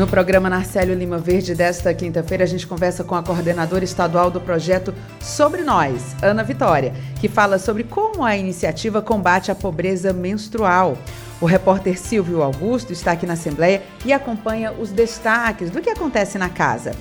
[0.00, 4.40] No programa Narcélio Lima Verde desta quinta-feira, a gente conversa com a coordenadora estadual do
[4.40, 10.96] projeto Sobre Nós, Ana Vitória, que fala sobre como a iniciativa combate a pobreza menstrual.
[11.38, 16.38] O repórter Silvio Augusto está aqui na Assembleia e acompanha os destaques do que acontece
[16.38, 16.92] na casa.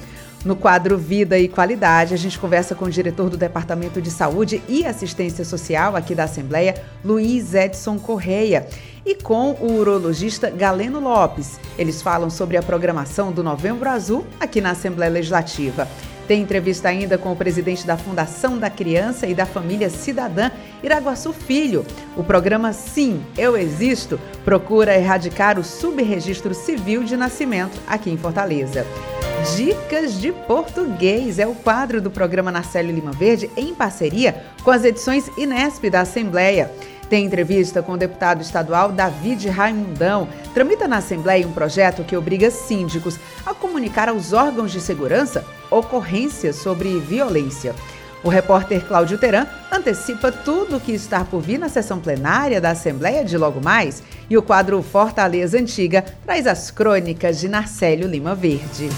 [0.43, 4.61] No quadro Vida e Qualidade, a gente conversa com o diretor do Departamento de Saúde
[4.69, 8.65] e Assistência Social aqui da Assembleia, Luiz Edson Correia,
[9.05, 11.59] e com o urologista Galeno Lopes.
[11.77, 15.87] Eles falam sobre a programação do Novembro Azul aqui na Assembleia Legislativa.
[16.29, 20.51] Tem entrevista ainda com o presidente da Fundação da Criança e da Família Cidadã,
[20.83, 21.83] Iraguaçu Filho.
[22.15, 28.85] O programa Sim, Eu Existo procura erradicar o subregistro civil de nascimento aqui em Fortaleza.
[29.55, 34.83] Dicas de Português é o quadro do programa Narcélio Lima Verde em parceria com as
[34.83, 36.69] edições Inesp da Assembleia.
[37.09, 40.29] Tem entrevista com o deputado estadual David Raimundão.
[40.53, 46.57] Tramita na Assembleia um projeto que obriga síndicos a comunicar aos órgãos de segurança ocorrências
[46.57, 47.73] sobre violência.
[48.23, 52.71] O repórter Cláudio Teran antecipa tudo o que está por vir na sessão plenária da
[52.71, 58.35] Assembleia de logo mais e o quadro Fortaleza Antiga traz as crônicas de Narcélio Lima
[58.35, 58.89] Verde.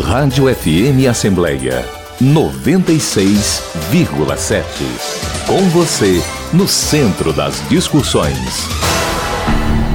[0.00, 1.84] Rádio FM Assembleia
[2.20, 4.64] 96,7.
[5.46, 6.20] Com você,
[6.52, 8.87] no centro das discussões.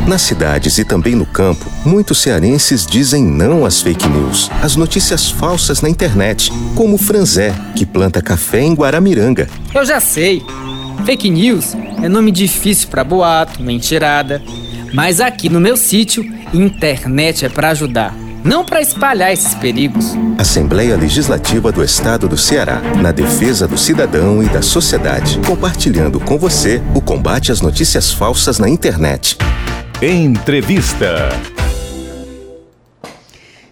[0.08, 5.32] Nas cidades e também no campo, muitos cearenses dizem não às fake news, às notícias
[5.32, 9.48] falsas na internet, como o Franzé, que planta café em Guaramiranga.
[9.74, 10.44] Eu já sei.
[11.06, 14.42] Fake news é nome difícil para boato, mentirada.
[14.94, 18.14] Mas aqui no meu sítio, internet é para ajudar,
[18.44, 20.14] não para espalhar esses perigos.
[20.38, 26.38] Assembleia Legislativa do Estado do Ceará, na defesa do cidadão e da sociedade, compartilhando com
[26.38, 29.38] você o combate às notícias falsas na internet.
[30.02, 31.30] Entrevista.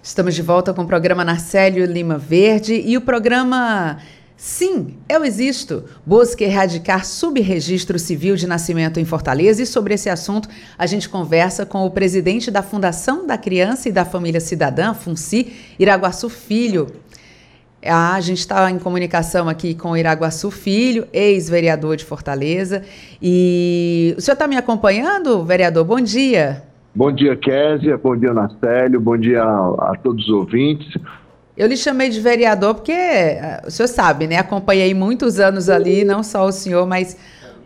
[0.01, 3.97] Estamos de volta com o programa Narcélio Lima Verde e o programa
[4.37, 10.47] Sim, Eu Existo busca erradicar subregistro civil de nascimento em Fortaleza e sobre esse assunto
[10.77, 15.53] a gente conversa com o presidente da Fundação da Criança e da Família Cidadã, FUNCI,
[15.77, 16.87] Iraguaçu Filho.
[17.83, 22.83] Ah, a gente está em comunicação aqui com o Iraguaçu Filho, ex-vereador de Fortaleza.
[23.21, 25.83] E o senhor está me acompanhando, vereador?
[25.83, 26.63] Bom dia.
[26.93, 27.97] Bom dia, Késia.
[27.97, 28.99] Bom dia, Nacélio.
[28.99, 30.93] Bom dia a, a todos os ouvintes.
[31.57, 34.37] Eu lhe chamei de vereador porque ah, o senhor sabe, né?
[34.37, 37.17] Acompanhei muitos anos ali, não só o senhor, mas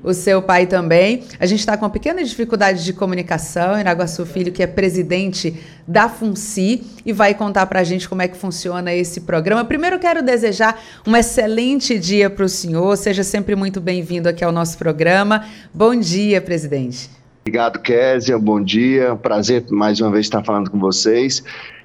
[0.04, 1.24] o seu pai também.
[1.40, 3.80] A gente está com uma pequena dificuldade de comunicação.
[3.80, 8.28] Iraguaçu Filho, que é presidente da FUNCI, e vai contar para a gente como é
[8.28, 9.66] que funciona esse programa.
[9.66, 12.96] Primeiro, quero desejar um excelente dia para o senhor.
[12.98, 15.46] Seja sempre muito bem-vindo aqui ao nosso programa.
[15.74, 17.10] Bom dia, presidente.
[17.42, 18.40] Obrigado, Késia.
[18.40, 19.16] Bom dia.
[19.16, 21.44] Prazer mais uma vez estar falando com vocês.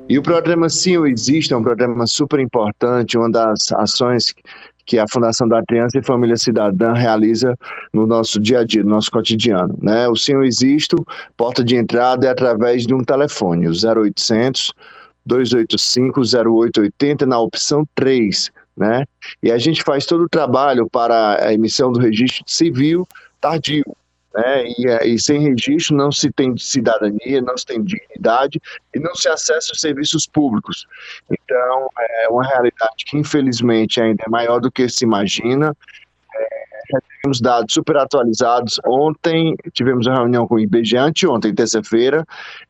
[0.08, 4.34] E o programa Sim Eu Existo é um programa super importante, uma das ações
[4.90, 7.56] que a Fundação da Criança e Família Cidadã realiza
[7.94, 9.78] no nosso dia a dia, no nosso cotidiano.
[9.80, 10.08] Né?
[10.08, 11.06] O Sim Eu Existo,
[11.36, 14.74] porta de entrada é através de um telefone, o 0800
[15.24, 19.04] 285 0880 na opção 3, né?
[19.40, 23.06] E a gente faz todo o trabalho para a emissão do registro civil
[23.40, 23.84] tardio,
[24.34, 24.64] né?
[24.66, 28.60] E, é, e, sem registro não se tem cidadania, não se tem dignidade
[28.94, 30.86] e não se acessa os serviços públicos.
[31.30, 35.76] Então, é uma realidade que infelizmente ainda é maior do que se imagina.
[36.34, 36.70] É,
[37.22, 38.80] temos dados super atualizados.
[38.84, 42.24] Ontem tivemos uma reunião com o IBGE, anteontem, terça-feira,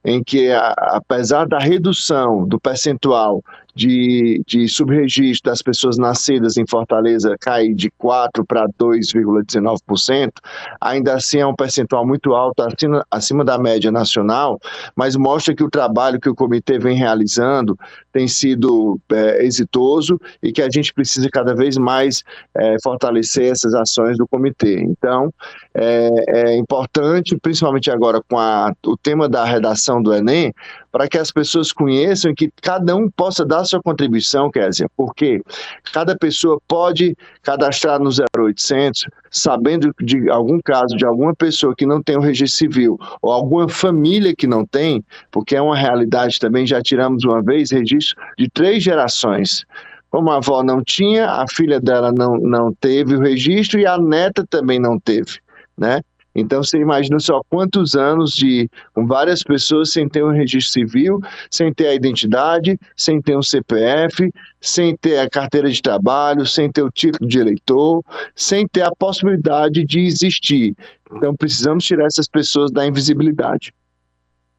[0.04, 3.42] em que, a, apesar da redução do percentual
[3.74, 10.32] de, de subregistro das pessoas nascidas em Fortaleza cair de 4% para 2,19%,
[10.80, 14.58] ainda assim é um percentual muito alto, acima, acima da média nacional,
[14.94, 17.78] mas mostra que o trabalho que o comitê vem realizando
[18.12, 22.24] tem sido é, exitoso e que a gente precisa cada vez mais
[22.56, 24.80] é, fortalecer essas ações do comitê.
[24.80, 25.32] Então,
[25.74, 30.52] é, é importante, principalmente agora com a, o tema da redação do Enem,
[30.92, 35.40] para que as pessoas conheçam que cada um possa dar sua contribuição, Kézia, porque
[35.92, 42.02] cada pessoa pode cadastrar no 0800, sabendo de algum caso de alguma pessoa que não
[42.02, 46.66] tem o registro civil, ou alguma família que não tem, porque é uma realidade também,
[46.66, 49.64] já tiramos uma vez registro de três gerações.
[50.10, 53.96] Como a avó não tinha, a filha dela não, não teve o registro e a
[53.96, 55.38] neta também não teve,
[55.78, 56.00] né?
[56.34, 61.20] Então você imagina só quantos anos de com várias pessoas sem ter um registro civil,
[61.50, 66.70] sem ter a identidade, sem ter um CPF, sem ter a carteira de trabalho, sem
[66.70, 68.04] ter o título de eleitor,
[68.34, 70.74] sem ter a possibilidade de existir.
[71.12, 73.72] Então precisamos tirar essas pessoas da invisibilidade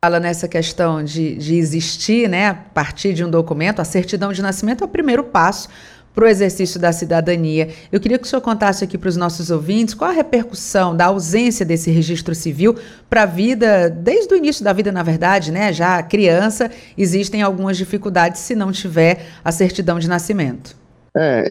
[0.03, 4.41] fala nessa questão de, de existir, né, a partir de um documento, a certidão de
[4.41, 5.69] nascimento é o primeiro passo
[6.13, 7.69] para o exercício da cidadania.
[7.91, 11.05] Eu queria que o senhor contasse aqui para os nossos ouvintes qual a repercussão da
[11.05, 12.75] ausência desse registro civil
[13.09, 15.71] para a vida, desde o início da vida, na verdade, né?
[15.71, 20.75] Já criança, existem algumas dificuldades se não tiver a certidão de nascimento.
[21.15, 21.45] É,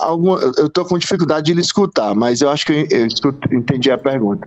[0.00, 3.08] alguma, eu estou com dificuldade de lhe escutar, mas eu acho que eu,
[3.50, 4.46] eu entendi a pergunta.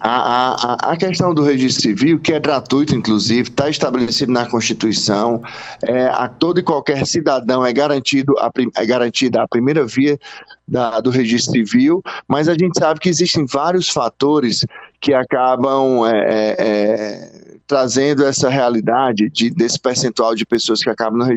[0.00, 5.42] A, a, a, questão do registro civil, que é gratuito, inclusive, está estabelecido na Constituição,
[5.82, 10.18] é, a todo e qualquer cidadão é, garantido a, é garantida a primeira via
[10.66, 14.64] da, do registro civil, mas a gente sabe que existem vários fatores
[15.00, 21.28] que acabam é, é, é trazendo essa realidade de, desse percentual de pessoas que acabam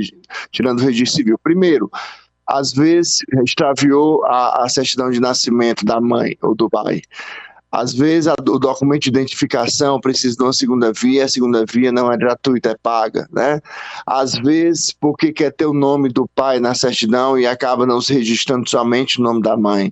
[0.52, 1.38] tirando o registro civil.
[1.38, 1.92] Primeiro,
[2.48, 7.02] às vezes extraviou a, a certidão de nascimento da mãe ou do pai.
[7.74, 11.92] Às vezes a, o documento de identificação precisa de uma segunda via, a segunda via
[11.92, 13.60] não é gratuita, é paga, né?
[14.06, 18.14] Às vezes porque quer ter o nome do pai na certidão e acaba não se
[18.14, 19.92] registrando somente o nome da mãe.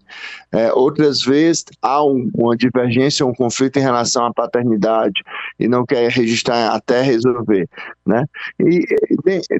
[0.52, 5.24] É, outras vezes há um, uma divergência, um conflito em relação à paternidade
[5.60, 7.68] e não quer registrar até resolver,
[8.06, 8.26] né?
[8.60, 8.86] E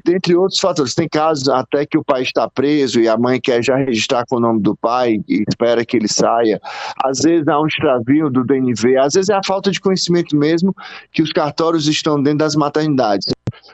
[0.04, 3.62] dentre outros fatores, tem casos até que o pai está preso e a mãe quer
[3.62, 6.60] já registrar com o nome do pai e espera que ele saia.
[7.04, 10.74] Às vezes há um extravio do DNV, às vezes é a falta de conhecimento mesmo
[11.12, 13.26] que os cartórios estão dentro das maternidades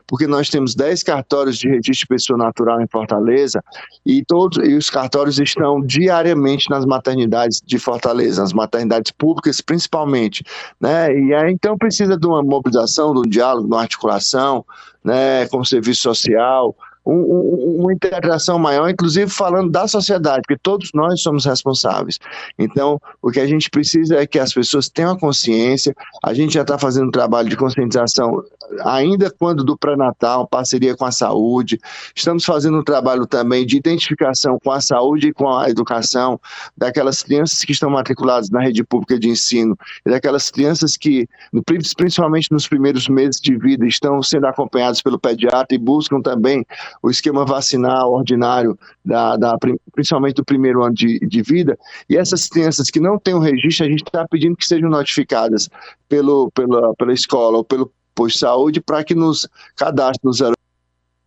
[0.06, 3.62] porque nós temos 10 cartórios de registro de pessoa natural em Fortaleza
[4.04, 10.44] e todos e os cartórios estão diariamente nas maternidades de Fortaleza, nas maternidades públicas principalmente,
[10.80, 11.12] né?
[11.12, 14.64] E aí então precisa de uma mobilização, de um diálogo, de uma articulação,
[15.04, 16.76] né, com o serviço social,
[17.12, 22.18] um, uma integração maior, inclusive falando da sociedade, porque todos nós somos responsáveis.
[22.58, 25.94] Então, o que a gente precisa é que as pessoas tenham a consciência.
[26.22, 28.42] A gente já está fazendo um trabalho de conscientização,
[28.84, 31.80] ainda quando do pré-natal, parceria com a saúde.
[32.14, 36.38] Estamos fazendo um trabalho também de identificação com a saúde e com a educação
[36.76, 41.26] daquelas crianças que estão matriculadas na rede pública de ensino e daquelas crianças que,
[41.96, 46.66] principalmente nos primeiros meses de vida, estão sendo acompanhadas pelo pediatra e buscam também
[47.02, 49.56] o esquema vacinal ordinário, da, da,
[49.92, 51.78] principalmente do primeiro ano de, de vida,
[52.08, 55.68] e essas crianças que não têm o registro, a gente está pedindo que sejam notificadas
[56.08, 60.32] pelo, pela, pela escola ou pelo posto de saúde para que nos cadastre no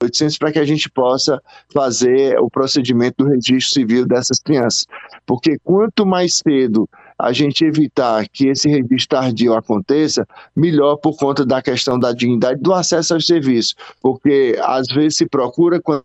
[0.02, 1.42] 0800 para que a gente possa
[1.74, 4.86] fazer o procedimento do registro civil dessas crianças.
[5.26, 6.90] Porque quanto mais cedo
[7.22, 12.60] a gente evitar que esse registro tardio aconteça, melhor por conta da questão da dignidade
[12.60, 16.04] do acesso aos serviços, porque às vezes se procura quando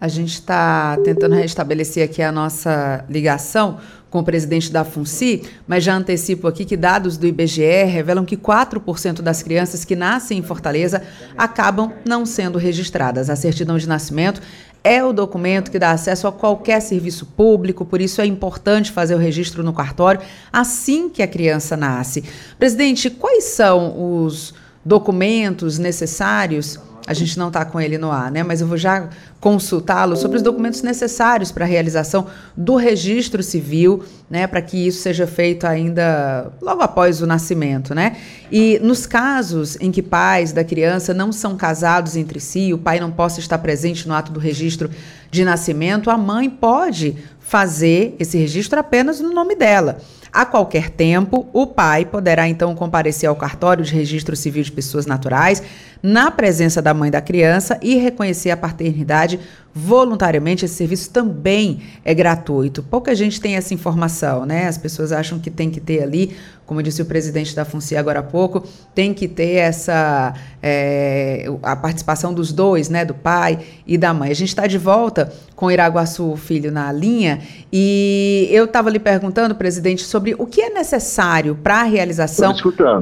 [0.00, 3.78] a gente está tentando restabelecer aqui a nossa ligação
[4.10, 8.36] com o presidente da FUNCI, mas já antecipo aqui que dados do IBGE revelam que
[8.36, 11.02] 4% das crianças que nascem em Fortaleza
[11.38, 13.30] acabam não sendo registradas.
[13.30, 14.42] A certidão de nascimento
[14.84, 19.14] é o documento que dá acesso a qualquer serviço público, por isso é importante fazer
[19.14, 20.20] o registro no cartório
[20.52, 22.22] assim que a criança nasce.
[22.58, 24.52] Presidente, quais são os
[24.84, 28.42] documentos necessários a gente não está com ele no ar, né?
[28.42, 29.08] Mas eu vou já
[29.40, 34.46] consultá-lo sobre os documentos necessários para a realização do registro civil, né?
[34.46, 38.16] Para que isso seja feito ainda logo após o nascimento, né?
[38.50, 42.98] E nos casos em que pais da criança não são casados entre si, o pai
[42.98, 44.90] não possa estar presente no ato do registro
[45.30, 49.98] de nascimento, a mãe pode fazer esse registro apenas no nome dela.
[50.32, 55.06] A qualquer tempo, o pai poderá então comparecer ao cartório de registro civil de pessoas
[55.06, 55.62] naturais,
[56.02, 59.38] na presença da mãe da criança e reconhecer a paternidade
[59.74, 60.64] voluntariamente.
[60.64, 62.82] Esse serviço também é gratuito.
[62.82, 64.68] Pouca gente tem essa informação, né?
[64.68, 68.20] As pessoas acham que tem que ter ali, como disse o presidente da FUNCI agora
[68.20, 68.64] há pouco,
[68.94, 73.04] tem que ter essa é, a participação dos dois, né?
[73.04, 74.30] Do pai e da mãe.
[74.30, 77.40] A gente está de volta com Iraguaçu Filho na linha
[77.72, 82.54] e eu estava lhe perguntando, presidente, sobre o que é necessário para a realização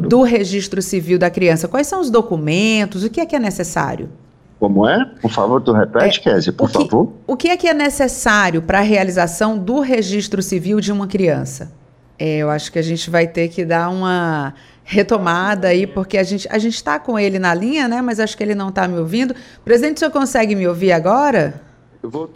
[0.09, 1.69] do registro civil da criança.
[1.69, 3.02] Quais são os documentos?
[3.05, 4.09] o que é que é necessário?
[4.62, 5.04] Como é?
[5.21, 7.12] Por favor, tu repete, é, Kézia, por o que, favor.
[7.26, 11.73] O que é que é necessário para a realização do registro civil de uma criança?
[12.16, 14.54] É, eu acho que a gente vai ter que dar uma
[14.85, 18.00] retomada aí, porque a gente a gente está com ele na linha, né?
[18.00, 19.35] Mas acho que ele não está me ouvindo.
[19.64, 21.61] Presidente, o senhor consegue me ouvir agora?
[22.00, 22.31] Eu vou.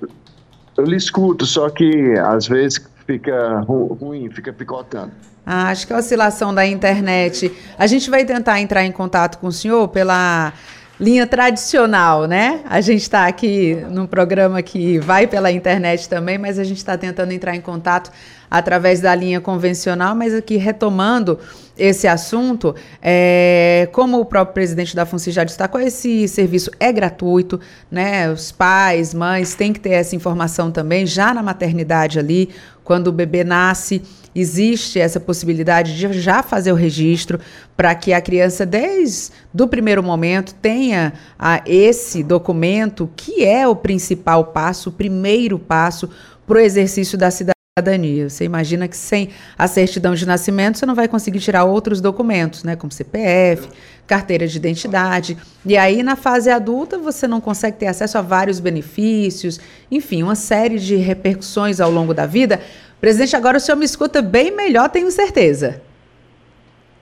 [0.77, 5.13] Eu lhe escuto, só que às vezes fica ruim, fica picotando.
[5.47, 7.53] Ah, acho que é a oscilação da internet.
[7.79, 10.53] A gente vai tentar entrar em contato com o senhor pela
[10.99, 12.61] linha tradicional, né?
[12.65, 16.97] A gente está aqui num programa que vai pela internet também, mas a gente está
[16.97, 18.11] tentando entrar em contato
[18.51, 21.39] através da linha convencional, mas aqui retomando
[21.77, 27.61] esse assunto, é, como o próprio presidente da FUNCI já destacou, esse serviço é gratuito,
[27.91, 28.31] né?
[28.31, 32.49] Os pais, mães têm que ter essa informação também já na maternidade ali,
[32.83, 34.01] quando o bebê nasce
[34.37, 37.41] existe essa possibilidade de já fazer o registro
[37.75, 43.75] para que a criança, desde o primeiro momento, tenha a, esse documento que é o
[43.75, 46.11] principal passo, o primeiro passo
[46.47, 48.29] para o exercício da cidadania.
[48.29, 52.65] Você imagina que sem a certidão de nascimento você não vai conseguir tirar outros documentos,
[52.65, 53.69] né, como CPF,
[54.07, 55.37] carteira de identidade.
[55.65, 60.35] E aí na fase adulta você não consegue ter acesso a vários benefícios, enfim, uma
[60.35, 62.61] série de repercussões ao longo da vida
[63.01, 65.81] Presidente, agora o senhor me escuta bem melhor, tenho certeza.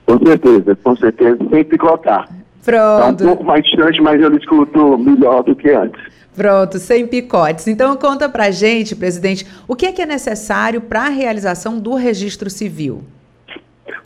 [0.05, 2.29] Com certeza, com certeza, sem picotar.
[2.63, 3.11] Pronto.
[3.11, 6.01] Está um pouco mais distante, mas eu escuto melhor do que antes.
[6.35, 7.67] Pronto, sem picotes.
[7.67, 11.95] Então conta pra gente, presidente, o que é que é necessário para a realização do
[11.95, 13.01] registro civil?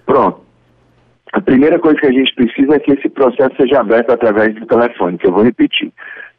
[0.06, 0.42] Pronto.
[1.34, 4.66] A primeira coisa que a gente precisa é que esse processo seja aberto através do
[4.66, 5.92] telefone, que eu vou repetir.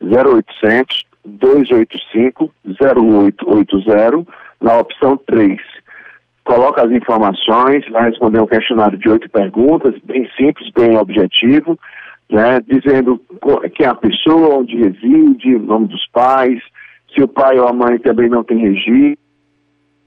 [0.03, 4.27] 0800 285 0880
[4.61, 5.59] na opção 3.
[6.45, 11.79] Coloca as informações, vai responder um questionário de oito perguntas, bem simples, bem objetivo,
[12.29, 13.21] né, dizendo
[13.75, 16.61] quem é a pessoa, onde reside, nome dos pais,
[17.15, 19.30] se o pai ou a mãe também não tem registro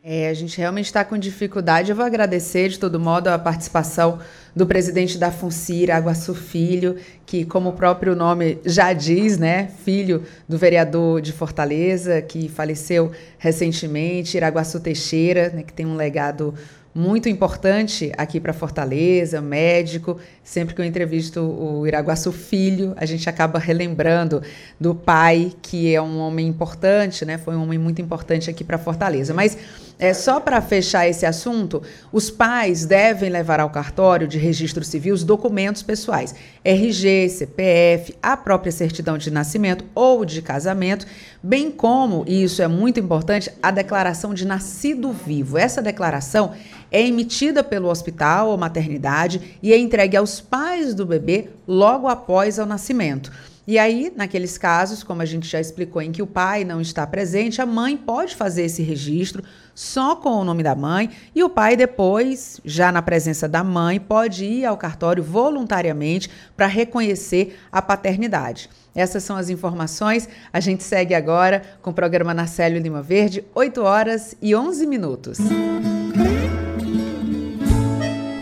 [0.05, 1.89] é, a gente realmente está com dificuldade.
[1.89, 4.19] Eu vou agradecer, de todo modo, a participação
[4.53, 10.23] do presidente da FUNCIR, Aguaçu Filho, que, como o próprio nome já diz, né, filho
[10.47, 16.53] do vereador de Fortaleza, que faleceu recentemente, Iraguaçu Teixeira, né, que tem um legado
[16.93, 20.19] muito importante aqui para Fortaleza, médico.
[20.43, 24.43] Sempre que eu entrevisto o Iraguaçu Filho, a gente acaba relembrando
[24.79, 27.37] do pai, que é um homem importante, né?
[27.39, 29.33] Foi um homem muito importante aqui para Fortaleza.
[29.33, 29.57] Mas
[29.99, 31.81] é só para fechar esse assunto,
[32.11, 38.35] os pais devem levar ao cartório de registro civil os documentos pessoais, RG, CPF, a
[38.35, 41.05] própria certidão de nascimento ou de casamento,
[41.41, 45.57] bem como, e isso é muito importante, a declaração de nascido vivo.
[45.57, 46.53] Essa declaração
[46.91, 52.57] é emitida pelo hospital ou maternidade e é entregue aos pais do bebê logo após
[52.57, 53.31] o nascimento.
[53.65, 57.07] E aí, naqueles casos, como a gente já explicou, em que o pai não está
[57.07, 59.41] presente, a mãe pode fazer esse registro
[59.75, 63.99] só com o nome da mãe e o pai depois, já na presença da mãe,
[63.99, 68.69] pode ir ao cartório voluntariamente para reconhecer a paternidade.
[68.95, 70.29] Essas são as informações.
[70.51, 75.39] A gente segue agora com o programa Narcélio Lima Verde, 8 horas e 11 minutos.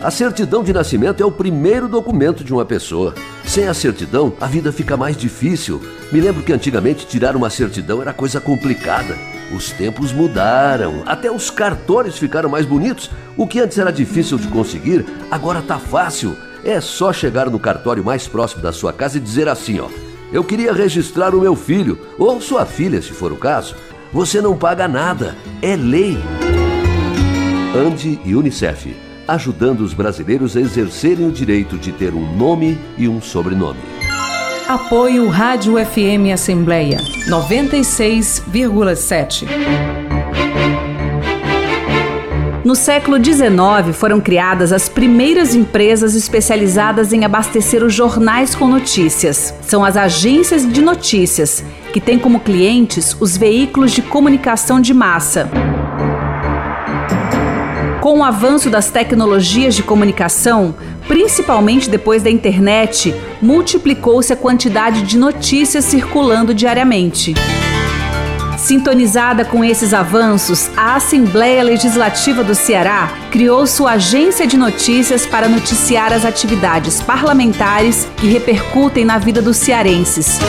[0.02, 3.14] A certidão de nascimento é o primeiro documento de uma pessoa.
[3.44, 5.80] Sem a certidão, a vida fica mais difícil.
[6.10, 9.16] Me lembro que antigamente tirar uma certidão era coisa complicada.
[9.54, 13.12] Os tempos mudaram, até os cartões ficaram mais bonitos.
[13.36, 16.36] O que antes era difícil de conseguir, agora tá fácil.
[16.64, 19.88] É só chegar no cartório mais próximo da sua casa e dizer assim, ó:
[20.32, 23.76] "Eu queria registrar o meu filho ou sua filha, se for o caso".
[24.12, 26.18] Você não paga nada, é lei.
[27.72, 33.08] Ande e Unicef ajudando os brasileiros a exercerem o direito de ter um nome e
[33.08, 33.80] um sobrenome.
[34.68, 36.98] Apoio Rádio FM Assembleia
[37.28, 39.46] 96,7.
[42.64, 49.52] No século XIX foram criadas as primeiras empresas especializadas em abastecer os jornais com notícias.
[49.62, 55.50] São as agências de notícias, que têm como clientes os veículos de comunicação de massa.
[58.02, 60.74] Com o avanço das tecnologias de comunicação,
[61.06, 67.32] principalmente depois da internet, multiplicou-se a quantidade de notícias circulando diariamente.
[68.58, 75.48] Sintonizada com esses avanços, a Assembleia Legislativa do Ceará criou sua agência de notícias para
[75.48, 80.40] noticiar as atividades parlamentares que repercutem na vida dos cearenses.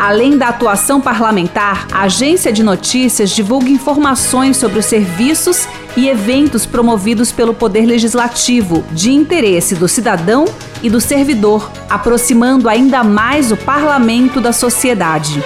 [0.00, 6.64] Além da atuação parlamentar, a agência de notícias divulga informações sobre os serviços e eventos
[6.64, 10.46] promovidos pelo Poder Legislativo, de interesse do cidadão
[10.82, 15.44] e do servidor, aproximando ainda mais o parlamento da sociedade.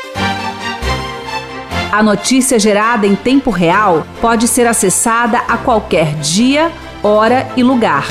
[1.91, 6.71] A notícia gerada em tempo real pode ser acessada a qualquer dia,
[7.03, 8.07] hora e lugar.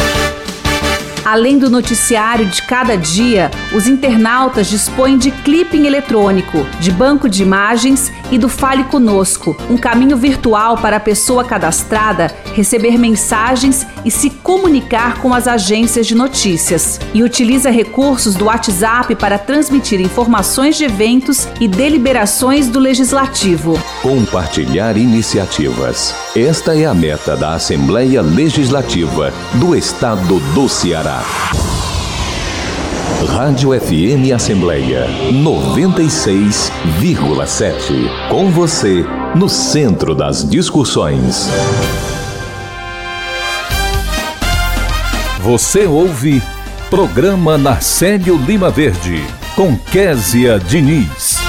[1.25, 7.41] Além do noticiário de cada dia, os internautas dispõem de clipping eletrônico, de banco de
[7.41, 14.11] imagens e do Fale Conosco, um caminho virtual para a pessoa cadastrada receber mensagens e
[14.11, 16.99] se comunicar com as agências de notícias.
[17.13, 23.79] E utiliza recursos do WhatsApp para transmitir informações de eventos e deliberações do Legislativo.
[24.01, 26.13] Compartilhar iniciativas.
[26.35, 31.12] Esta é a meta da Assembleia Legislativa do Estado do Ceará.
[33.27, 38.29] Rádio FM Assembleia 96,7.
[38.29, 39.05] Com você,
[39.35, 41.49] no centro das discussões.
[45.41, 46.41] Você ouve
[46.89, 49.21] Programa Narcélio Lima Verde,
[49.55, 51.42] com Késia Diniz.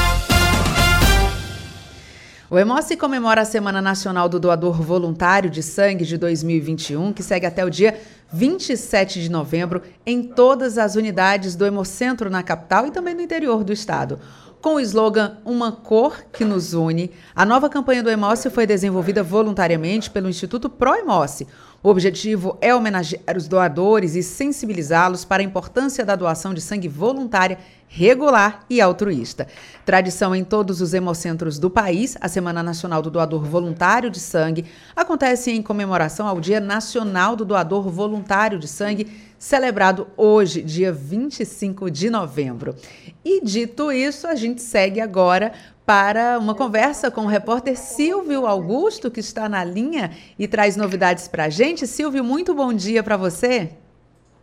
[2.54, 7.46] O Emoce comemora a Semana Nacional do Doador Voluntário de Sangue de 2021, que segue
[7.46, 7.99] até o dia
[8.32, 13.64] 27 de novembro em todas as unidades do Hemocentro na capital e também no interior
[13.64, 14.20] do estado.
[14.61, 19.20] Com o slogan Uma Cor que nos une, a nova campanha do Emoce foi desenvolvida
[19.20, 21.49] voluntariamente pelo Instituto Pro Emoce.
[21.85, 26.88] O objetivo é homenagear os doadores e sensibilizá-los para a importância da doação de sangue
[26.88, 29.47] voluntária, regular e altruísta.
[29.85, 34.65] Tradição em todos os hemocentros do país, a Semana Nacional do Doador Voluntário de Sangue
[34.97, 39.06] acontece em comemoração ao Dia Nacional do Doador Voluntário de Sangue,
[39.39, 42.75] celebrado hoje, dia 25 de novembro.
[43.23, 45.52] E dito isso, a gente segue agora
[45.86, 51.28] para uma conversa com o repórter Silvio Augusto, que está na linha e traz novidades
[51.28, 51.86] para a gente.
[51.86, 53.70] Silvio, muito bom dia para você.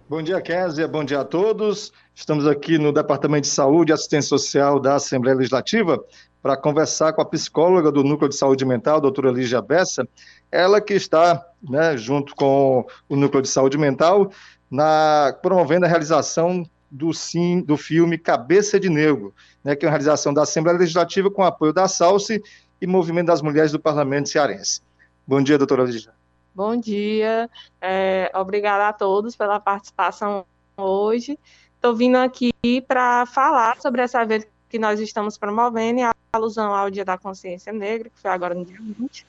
[0.08, 0.88] Bom dia, Kézia.
[0.88, 1.92] Bom dia a todos.
[2.14, 6.04] Estamos aqui no Departamento de Saúde e Assistência Social da Assembleia Legislativa
[6.42, 10.08] para conversar com a psicóloga do Núcleo de Saúde Mental, doutora Lígia Bessa,
[10.52, 14.32] ela que está, né, junto com o Núcleo de Saúde Mental,
[14.70, 19.92] na, promovendo a realização do, sim, do filme Cabeça de Negro, né, que é uma
[19.92, 22.44] realização da Assembleia Legislativa com apoio da SALSE
[22.82, 24.82] e Movimento das Mulheres do Parlamento Cearense.
[25.26, 26.14] Bom dia, doutora Lígia.
[26.54, 30.46] Bom dia, é, obrigada a todos pela participação
[30.76, 31.40] hoje.
[31.76, 32.52] Estou vindo aqui
[32.88, 37.74] para falar sobre essa evento que nós estamos promovendo, a alusão ao Dia da Consciência
[37.74, 39.26] Negra, que foi agora no dia 20.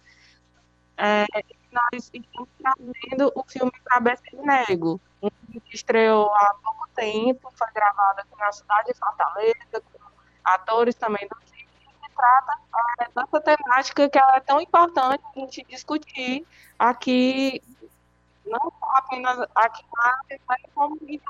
[0.96, 1.26] É,
[1.72, 5.00] nós estamos trazendo o filme Cabeça de filme
[5.64, 10.01] que estreou há pouco tempo, foi gravado aqui na cidade de Fortaleza, com
[10.44, 11.68] atores também do filme,
[12.02, 12.58] que trata
[13.14, 16.46] dessa temática que é tão importante a gente discutir
[16.78, 17.62] aqui,
[18.46, 19.84] não apenas aqui
[20.48, 21.20] mas como em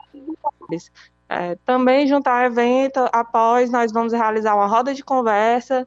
[0.41, 0.91] todos
[1.29, 5.87] é, Também juntar evento, após nós vamos realizar uma roda de conversa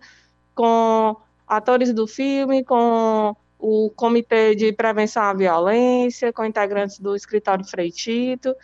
[0.56, 1.16] com
[1.48, 8.56] atores do filme, com o Comitê de Prevenção à Violência, com integrantes do Escritório Freitito,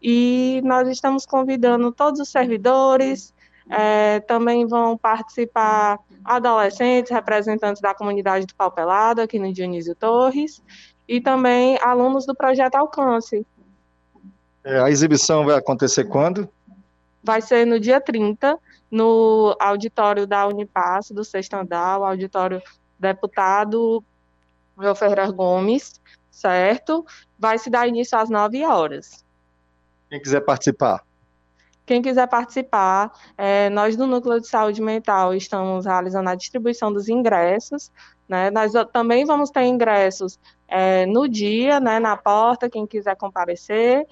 [0.00, 3.34] e nós estamos convidando todos os servidores,
[3.68, 10.62] é, também vão participar adolescentes, representantes da comunidade do Palpelado, aqui no Dionísio Torres,
[11.08, 13.46] e também alunos do Projeto Alcance.
[14.62, 16.48] É, a exibição vai acontecer quando?
[17.22, 18.58] Vai ser no dia 30,
[18.90, 22.62] no auditório da Unipass, do sexto andar, o auditório
[22.98, 24.02] deputado
[24.78, 27.04] João Ferreira Gomes, certo?
[27.38, 29.24] Vai se dar início às 9 horas.
[30.08, 31.04] Quem quiser participar.
[31.90, 37.08] Quem quiser participar, é, nós do Núcleo de Saúde Mental estamos realizando a distribuição dos
[37.08, 37.90] ingressos.
[38.28, 38.48] Né?
[38.48, 44.06] Nós também vamos ter ingressos é, no dia, né, na porta, quem quiser comparecer.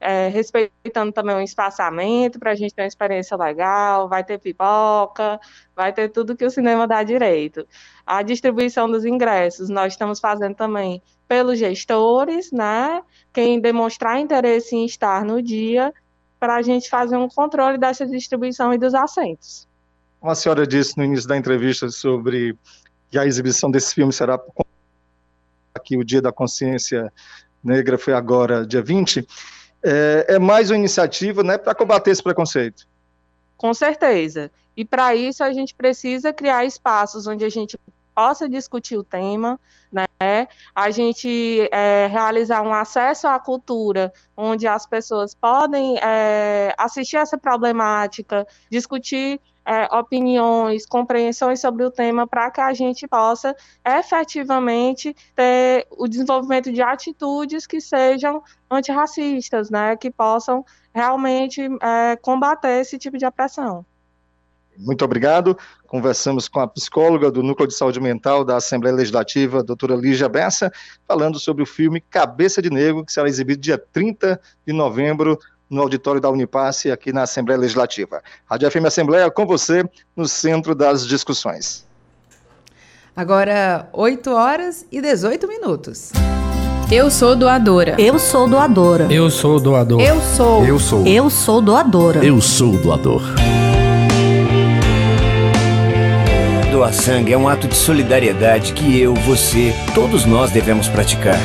[0.00, 5.38] é, respeitando também o espaçamento para a gente ter uma experiência legal, vai ter pipoca,
[5.76, 7.64] vai ter tudo que o cinema dá direito.
[8.06, 13.02] A distribuição dos ingressos, nós estamos fazendo também pelos gestores, né?
[13.32, 15.92] Quem demonstrar interesse em estar no dia,
[16.40, 19.68] para a gente fazer um controle dessa distribuição e dos assentos.
[20.18, 22.56] Como a senhora disse no início da entrevista sobre
[23.10, 24.40] que a exibição desse filme será
[25.74, 27.12] aqui o Dia da Consciência
[27.62, 29.26] Negra foi agora dia 20
[29.82, 32.86] é, é mais uma iniciativa né, para combater esse preconceito.
[33.56, 34.50] Com certeza.
[34.76, 37.78] E para isso a gente precisa criar espaços onde a gente
[38.20, 39.58] possa discutir o tema,
[39.90, 40.46] né?
[40.74, 47.38] A gente é, realizar um acesso à cultura, onde as pessoas podem é, assistir essa
[47.38, 55.86] problemática, discutir é, opiniões, compreensões sobre o tema, para que a gente possa efetivamente ter
[55.90, 60.62] o desenvolvimento de atitudes que sejam antirracistas, né, que possam
[60.94, 63.86] realmente é, combater esse tipo de opressão.
[64.78, 65.56] Muito obrigado.
[65.86, 70.72] Conversamos com a psicóloga do Núcleo de Saúde Mental da Assembleia Legislativa, doutora Lígia Bessa,
[71.06, 75.80] falando sobre o filme Cabeça de Negro, que será exibido dia 30 de novembro no
[75.82, 78.22] auditório da Unipasse, aqui na Assembleia Legislativa.
[78.46, 79.84] Rádio FM Assembleia, com você,
[80.16, 81.86] no centro das discussões.
[83.14, 86.12] Agora, 8 horas e 18 minutos.
[86.90, 87.94] Eu sou doadora.
[88.00, 89.12] Eu sou doadora.
[89.12, 90.00] Eu sou doador.
[90.00, 90.64] Eu sou.
[90.64, 91.06] Eu sou.
[91.06, 92.24] Eu sou doadora.
[92.24, 93.22] Eu sou doador.
[96.80, 101.36] Doar sangue é um ato de solidariedade que eu, você, todos nós devemos praticar.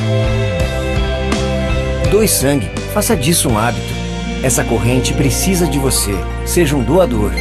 [2.09, 3.93] Doe sangue, faça disso um hábito.
[4.41, 6.15] Essa corrente precisa de você.
[6.45, 7.33] Seja um doador.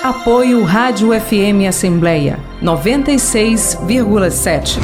[0.00, 4.78] Apoio Rádio FM Assembleia 96,7.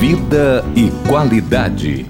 [0.00, 2.06] Vida e qualidade.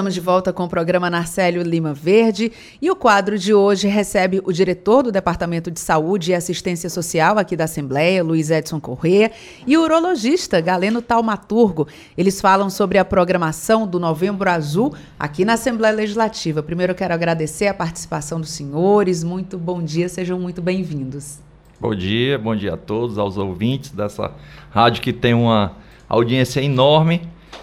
[0.00, 4.40] Estamos de volta com o programa Narcélio Lima Verde e o quadro de hoje recebe
[4.46, 9.30] o diretor do Departamento de Saúde e Assistência Social aqui da Assembleia, Luiz Edson Corrêa,
[9.66, 11.86] e o urologista Galeno Taumaturgo.
[12.16, 16.62] Eles falam sobre a programação do Novembro Azul aqui na Assembleia Legislativa.
[16.62, 19.22] Primeiro eu quero agradecer a participação dos senhores.
[19.22, 21.40] Muito bom dia, sejam muito bem-vindos.
[21.78, 24.32] Bom dia, bom dia a todos, aos ouvintes dessa
[24.70, 25.76] rádio que tem uma
[26.08, 27.20] audiência enorme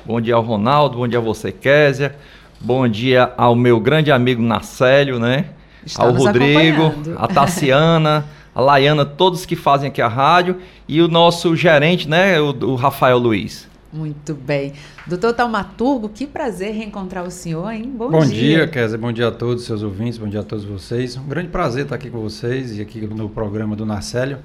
[0.07, 2.15] Bom dia ao Ronaldo, bom dia a você, Késia.
[2.61, 5.47] Bom dia ao meu grande amigo Narcélio, né?
[5.85, 11.09] Estamos ao Rodrigo, a Tassiana, a Laiana, todos que fazem aqui a rádio e o
[11.09, 13.67] nosso gerente, né, o, o Rafael Luiz.
[13.91, 14.71] Muito bem.
[15.05, 17.91] Doutor Taumaturgo, que prazer reencontrar o senhor, hein?
[17.93, 18.59] Bom, bom dia.
[18.59, 18.97] dia, Kézia.
[18.97, 21.17] Bom dia a todos seus ouvintes, bom dia a todos vocês.
[21.17, 24.37] Um grande prazer estar aqui com vocês e aqui no programa do Narcélio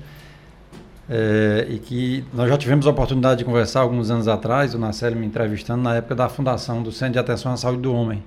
[1.09, 5.19] é, e que nós já tivemos a oportunidade de conversar alguns anos atrás, o Nacélio
[5.19, 8.23] me entrevistando na época da fundação do Centro de Atenção à Saúde do Homem.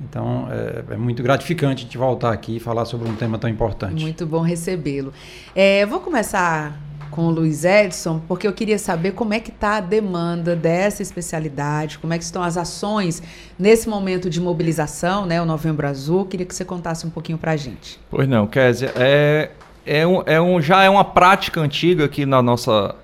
[0.00, 3.48] Então é, é muito gratificante a gente voltar aqui e falar sobre um tema tão
[3.48, 4.02] importante.
[4.02, 5.12] Muito bom recebê-lo.
[5.54, 6.78] É, vou começar
[7.10, 11.02] com o Luiz Edson, porque eu queria saber como é que está a demanda dessa
[11.02, 13.22] especialidade, como é que estão as ações
[13.58, 16.26] nesse momento de mobilização, né, o Novembro Azul.
[16.26, 17.98] Queria que você contasse um pouquinho para a gente.
[18.10, 18.92] Pois não, Kézia.
[18.96, 19.50] É,
[19.86, 22.94] é um, é um, já é uma prática antiga aqui na nossa,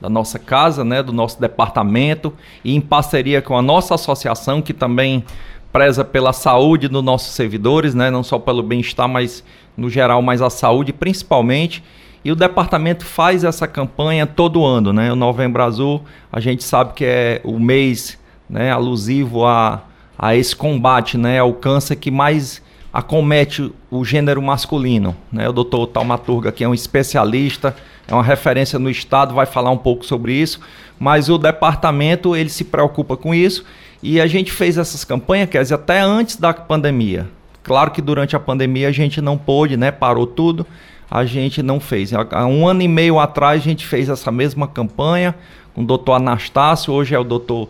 [0.00, 2.32] da nossa casa, né, do nosso departamento,
[2.64, 5.22] e em parceria com a nossa associação, que também
[5.70, 9.44] preza pela saúde dos nossos servidores, né, não só pelo bem-estar, mas
[9.76, 11.84] no geral, mais a saúde principalmente.
[12.24, 15.10] E o departamento faz essa campanha todo ano, né?
[15.10, 19.80] O Novembro Azul, a gente sabe que é o mês né, alusivo a,
[20.18, 25.16] a esse combate, né, ao câncer que mais acomete o gênero masculino.
[25.32, 25.48] Né?
[25.48, 27.74] O doutor Taumaturga, que é um especialista,
[28.06, 30.60] é uma referência no Estado, vai falar um pouco sobre isso,
[30.98, 33.64] mas o departamento ele se preocupa com isso
[34.02, 37.28] e a gente fez essas campanhas, quer dizer, até antes da pandemia.
[37.62, 39.90] Claro que durante a pandemia a gente não pôde, né?
[39.90, 40.66] parou tudo,
[41.10, 42.12] a gente não fez.
[42.12, 45.34] Há um ano e meio atrás a gente fez essa mesma campanha
[45.74, 47.68] com o doutor Anastácio, hoje é o doutor,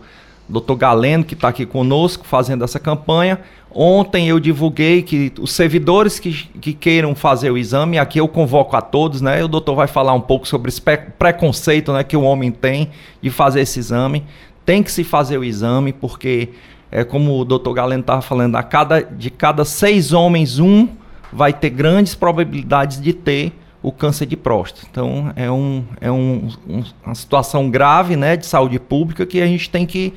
[0.48, 3.40] doutor Galeno que está aqui conosco fazendo essa campanha
[3.72, 8.76] Ontem eu divulguei que os servidores que, que queiram fazer o exame, aqui eu convoco
[8.76, 9.44] a todos, né?
[9.44, 12.90] O doutor vai falar um pouco sobre esse preconceito né, que o homem tem
[13.22, 14.24] de fazer esse exame.
[14.66, 16.48] Tem que se fazer o exame, porque,
[16.90, 20.88] é como o doutor Galeno estava falando, a cada, de cada seis homens, um
[21.33, 24.87] vai ter grandes probabilidades de ter o câncer de próstata.
[24.90, 29.46] Então, é, um, é um, um, uma situação grave né, de saúde pública que a
[29.46, 30.12] gente tem que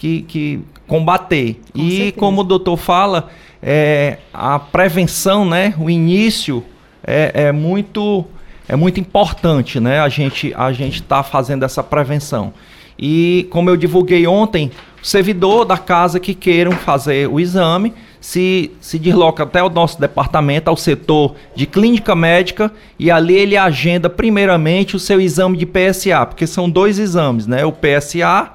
[0.00, 1.60] que, que combater.
[1.74, 2.12] Com e certeza.
[2.12, 3.28] como o doutor fala,
[3.62, 6.64] é, a prevenção, né, o início
[7.04, 8.24] é, é muito
[8.66, 10.00] é muito importante, né?
[10.00, 12.54] A gente a gente está fazendo essa prevenção.
[12.98, 14.70] E como eu divulguei ontem,
[15.02, 20.00] o servidor da casa que queiram fazer o exame se, se desloca até o nosso
[20.00, 25.66] departamento, ao setor de clínica médica, e ali ele agenda primeiramente o seu exame de
[25.66, 27.64] PSA, porque são dois exames, né?
[27.64, 28.52] O PSA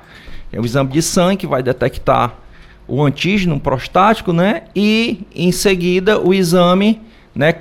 [0.56, 2.34] é o exame de sangue que vai detectar
[2.88, 4.64] o antígeno prostático, né?
[4.74, 7.02] E em seguida o exame,
[7.36, 7.56] né,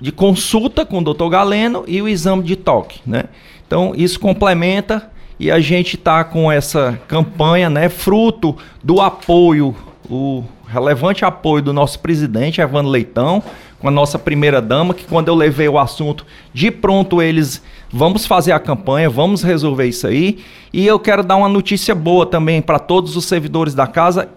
[0.00, 1.28] de consulta com o Dr.
[1.28, 3.24] Galeno e o exame de toque, né?
[3.66, 9.74] Então isso complementa e a gente está com essa campanha, né, fruto do apoio,
[10.08, 13.42] o relevante apoio do nosso presidente, Evandro Leitão,
[13.86, 18.26] com a nossa primeira dama, que quando eu levei o assunto, de pronto eles vamos
[18.26, 20.40] fazer a campanha, vamos resolver isso aí.
[20.72, 24.28] E eu quero dar uma notícia boa também para todos os servidores da casa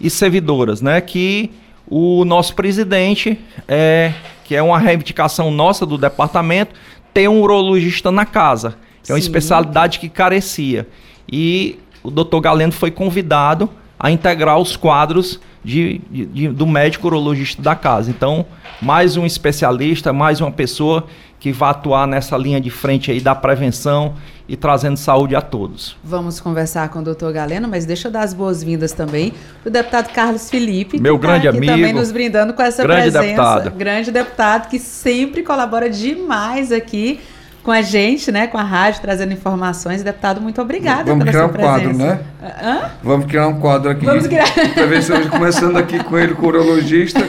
[0.00, 1.50] e servidoras, né, que
[1.86, 6.74] o nosso presidente, é, que é uma reivindicação nossa do departamento,
[7.12, 10.88] tem um urologista na casa, que é uma especialidade que carecia.
[11.30, 13.68] E o doutor Galeno foi convidado
[13.98, 18.10] a integrar os quadros de, de, de, do médico urologista da casa.
[18.10, 18.46] Então,
[18.80, 21.06] mais um especialista, mais uma pessoa
[21.40, 24.14] que vai atuar nessa linha de frente aí da prevenção
[24.48, 25.96] e trazendo saúde a todos.
[26.02, 29.32] Vamos conversar com o doutor Galeno, mas deixa eu dar as boas-vindas também
[29.62, 33.10] para o deputado Carlos Felipe, meu grande tá amigo, também nos brindando com essa grande
[33.10, 33.26] presença.
[33.26, 33.70] Deputado.
[33.76, 37.20] Grande deputado que sempre colabora demais aqui
[37.68, 40.02] com a gente, né, com a rádio, trazendo informações.
[40.02, 42.20] Deputado, muito obrigada Vamos pela criar um quadro, né?
[42.62, 42.90] Hã?
[43.02, 44.06] Vamos criar um quadro aqui.
[44.06, 44.50] Vamos criar.
[44.72, 47.20] Prevenção, começando aqui com ele, com o urologista.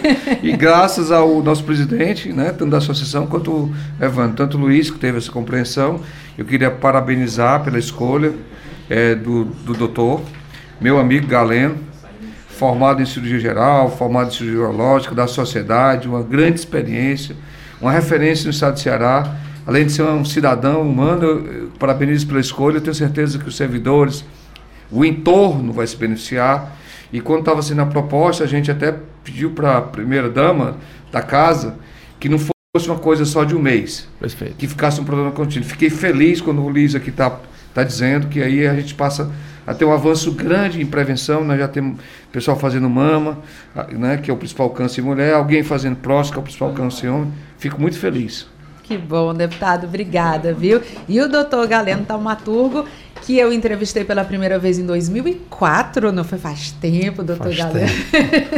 [0.42, 4.90] E graças ao nosso presidente, né, tanto da associação quanto o Evandro, tanto o Luiz,
[4.90, 6.00] que teve essa compreensão,
[6.38, 8.32] eu queria parabenizar pela escolha
[8.90, 10.22] é, do, do doutor,
[10.80, 11.78] meu amigo Galeno,
[12.48, 17.36] formado em cirurgia geral, formado em cirurgia urológica, da sociedade, uma grande experiência,
[17.82, 19.36] uma referência no estado de Ceará
[19.70, 23.56] além de ser um cidadão humano, eu parabenizo pela escolha, eu tenho certeza que os
[23.56, 24.26] servidores,
[24.92, 26.76] o entorno vai se beneficiar.
[27.14, 30.78] E quando estava sendo a proposta, a gente até pediu para a primeira dama
[31.12, 31.76] da casa
[32.20, 34.08] que não fosse uma coisa só de um mês.
[34.58, 35.70] Que ficasse um programa contínuo.
[35.70, 37.40] Fiquei feliz quando o Luiz aqui está
[37.72, 39.32] tá dizendo que aí a gente passa
[39.68, 41.44] a ter um avanço grande em prevenção.
[41.44, 42.00] Nós já temos
[42.32, 43.38] pessoal fazendo mama,
[43.92, 46.74] né, que é o principal câncer em mulher, alguém fazendo próstata, que é o principal
[46.74, 47.34] câncer em homem.
[47.60, 48.48] Fico muito feliz.
[48.90, 50.82] Que bom, deputado, obrigada, viu?
[51.08, 52.88] E o doutor Galeno Taumaturgo,
[53.22, 57.88] que eu entrevistei pela primeira vez em 2004, não foi faz tempo, doutor Faz Galeno.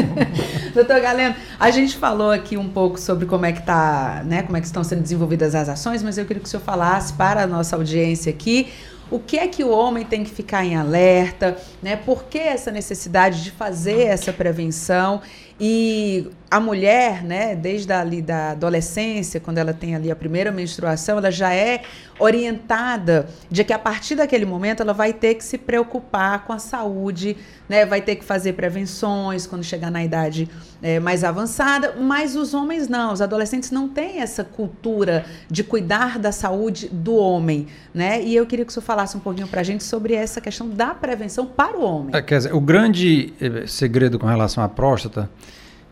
[0.73, 4.55] doutor Galeno, a gente falou aqui um pouco sobre como é que tá, né, como
[4.55, 7.43] é que estão sendo desenvolvidas as ações, mas eu queria que o senhor falasse para
[7.43, 8.69] a nossa audiência aqui
[9.11, 11.97] o que é que o homem tem que ficar em alerta, né?
[11.97, 15.21] Por que essa necessidade de fazer essa prevenção?
[15.63, 21.19] E a mulher, né, desde ali da adolescência, quando ela tem ali a primeira menstruação,
[21.19, 21.83] ela já é
[22.19, 26.57] orientada de que a partir daquele momento ela vai ter que se preocupar com a
[26.57, 27.37] saúde,
[27.69, 30.49] né, vai ter que fazer prevenções quando chegar na idade
[30.81, 36.17] é, mais avançada, mas os homens não, os adolescentes não têm essa cultura de cuidar
[36.17, 38.21] da saúde do homem, né?
[38.21, 40.67] E eu queria que o senhor falasse um pouquinho para a gente sobre essa questão
[40.67, 42.15] da prevenção para o homem.
[42.15, 45.29] É, quer dizer, o grande eh, segredo com relação à próstata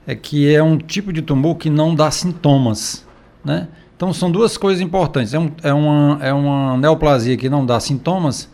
[0.10, 3.06] é que é um tipo de tumor que não dá sintomas,
[3.46, 3.68] né?
[3.96, 5.36] Então são duas coisas importantes.
[5.36, 8.50] É, um, é, uma, é uma neoplasia que não dá sintomas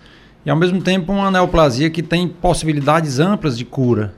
[0.45, 4.13] e ao mesmo tempo uma neoplasia que tem possibilidades amplas de cura.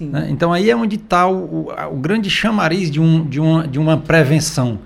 [0.00, 0.28] Né?
[0.30, 3.78] Então aí é onde está o, o, o, grande chamariz de, um, de, uma, de
[3.80, 4.78] uma prevenção.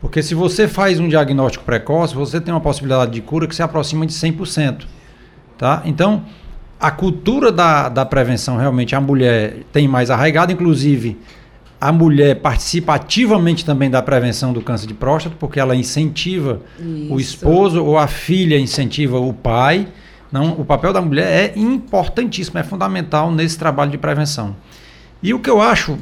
[0.00, 3.64] Porque se você faz um diagnóstico precoce, você tem uma possibilidade de cura que se
[3.64, 4.84] aproxima de 100%.
[5.58, 5.82] Tá?
[5.86, 6.22] Então,
[6.82, 11.16] a cultura da, da prevenção realmente a mulher tem mais arraigada, inclusive
[11.80, 17.14] a mulher participa ativamente também da prevenção do câncer de próstata, porque ela incentiva Isso.
[17.14, 19.86] o esposo ou a filha incentiva o pai.
[20.32, 24.56] Não, o papel da mulher é importantíssimo, é fundamental nesse trabalho de prevenção.
[25.22, 25.96] E o que eu acho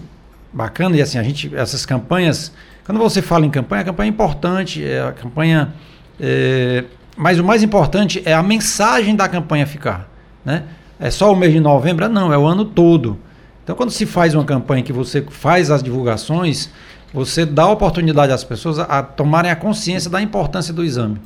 [0.50, 2.52] bacana, e assim, a gente, essas campanhas,
[2.86, 5.74] quando você fala em campanha, a campanha é importante, é a campanha.
[6.18, 6.84] É,
[7.16, 10.09] mas o mais importante é a mensagem da campanha ficar.
[10.44, 10.64] Né?
[10.98, 12.08] É só o mês de novembro?
[12.08, 13.18] Não, é o ano todo.
[13.62, 16.70] Então, quando se faz uma campanha que você faz as divulgações,
[17.12, 21.20] você dá oportunidade às pessoas a, a tomarem a consciência da importância do exame.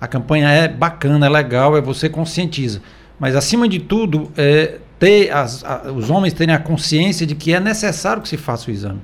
[0.00, 2.80] A campanha é bacana, é legal, é você conscientiza.
[3.18, 7.52] Mas, acima de tudo, é ter as, a, os homens terem a consciência de que
[7.52, 9.00] é necessário que se faça o exame.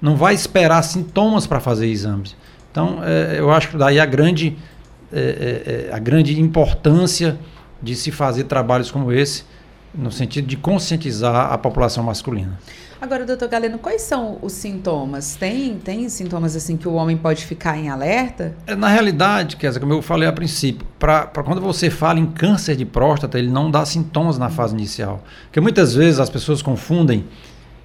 [0.00, 2.36] Não vai esperar sintomas para fazer exames.
[2.70, 4.56] Então, é, eu acho que daí a grande,
[5.12, 7.38] é, é, é a grande importância
[7.82, 9.44] de se fazer trabalhos como esse
[9.94, 12.58] no sentido de conscientizar a população masculina.
[13.02, 15.34] Agora, doutor Galeno, quais são os sintomas?
[15.34, 18.54] Tem, tem sintomas assim que o homem pode ficar em alerta?
[18.64, 22.76] É, na realidade, Kézia, como eu falei a princípio, para quando você fala em câncer
[22.76, 25.22] de próstata, ele não dá sintomas na fase inicial.
[25.46, 27.24] Porque muitas vezes as pessoas confundem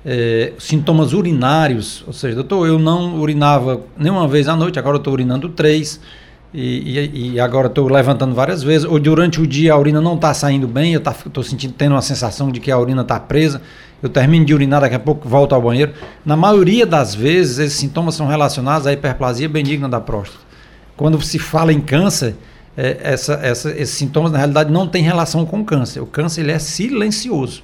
[0.05, 4.99] é, sintomas urinários, ou seja, doutor, eu não urinava nenhuma vez à noite, agora eu
[4.99, 5.99] estou urinando três.
[6.53, 10.15] E, e, e, agora estou levantando várias vezes, ou durante o dia a urina não
[10.15, 13.61] está saindo bem, eu estou sentindo, tendo uma sensação de que a urina está presa,
[14.01, 15.93] eu termino de urinar, daqui a pouco volto ao banheiro.
[16.25, 20.45] Na maioria das vezes, esses sintomas são relacionados à hiperplasia benigna da próstata.
[20.95, 22.35] Quando se fala em câncer,
[22.77, 25.99] é, essa, essa, esses sintomas na realidade não têm relação com câncer.
[25.99, 27.63] O câncer ele é silencioso.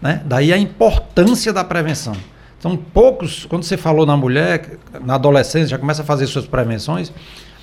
[0.00, 0.22] Né?
[0.24, 2.16] Daí a importância da prevenção.
[2.58, 7.12] São poucos, quando você falou na mulher, na adolescência, já começa a fazer suas prevenções,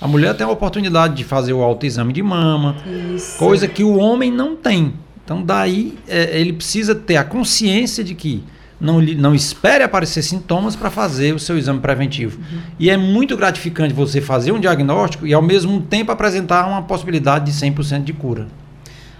[0.03, 2.75] a mulher tem a oportunidade de fazer o autoexame de mama,
[3.15, 3.37] Isso.
[3.37, 4.95] coisa que o homem não tem.
[5.23, 8.43] Então, daí, é, ele precisa ter a consciência de que
[8.81, 12.37] não, não espere aparecer sintomas para fazer o seu exame preventivo.
[12.37, 12.59] Uhum.
[12.77, 17.45] E é muito gratificante você fazer um diagnóstico e, ao mesmo tempo, apresentar uma possibilidade
[17.45, 18.49] de 100% de cura.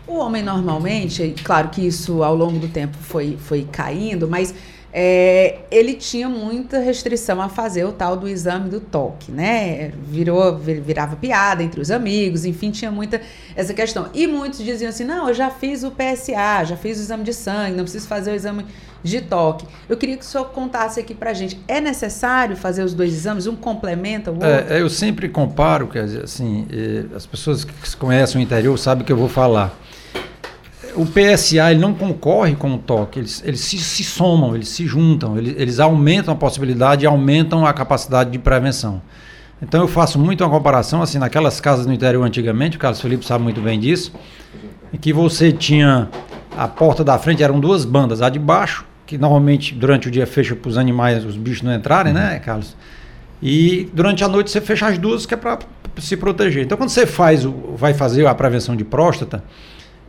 [0.05, 4.53] O homem, normalmente, claro que isso ao longo do tempo foi, foi caindo, mas
[4.95, 9.91] é, ele tinha muita restrição a fazer o tal do exame do toque, né?
[10.07, 13.19] Virou, virava piada entre os amigos, enfim, tinha muita
[13.55, 14.09] essa questão.
[14.13, 17.33] E muitos diziam assim: não, eu já fiz o PSA, já fiz o exame de
[17.33, 18.67] sangue, não preciso fazer o exame
[19.03, 19.65] de toque.
[19.89, 23.47] Eu queria que o senhor contasse aqui pra gente: é necessário fazer os dois exames?
[23.47, 24.47] Um complementa o outro?
[24.47, 29.01] É, eu sempre comparo, quer dizer, assim, eh, as pessoas que conhecem o interior sabem
[29.01, 29.75] o que eu vou falar
[30.95, 34.85] o PSA ele não concorre com o toque, eles, eles se, se somam, eles se
[34.85, 39.01] juntam, eles, eles aumentam a possibilidade e aumentam a capacidade de prevenção.
[39.61, 43.25] Então eu faço muito uma comparação assim naquelas casas no interior antigamente, o Carlos Felipe
[43.25, 44.13] sabe muito bem disso,
[44.93, 46.09] em que você tinha
[46.55, 50.27] a porta da frente eram duas bandas, a de baixo, que normalmente durante o dia
[50.27, 52.75] fecha para os animais, os bichos não entrarem, né, Carlos?
[53.41, 55.59] E durante a noite você fecha as duas que é para
[55.97, 56.63] se proteger.
[56.63, 57.43] Então quando você faz
[57.75, 59.43] vai fazer a prevenção de próstata,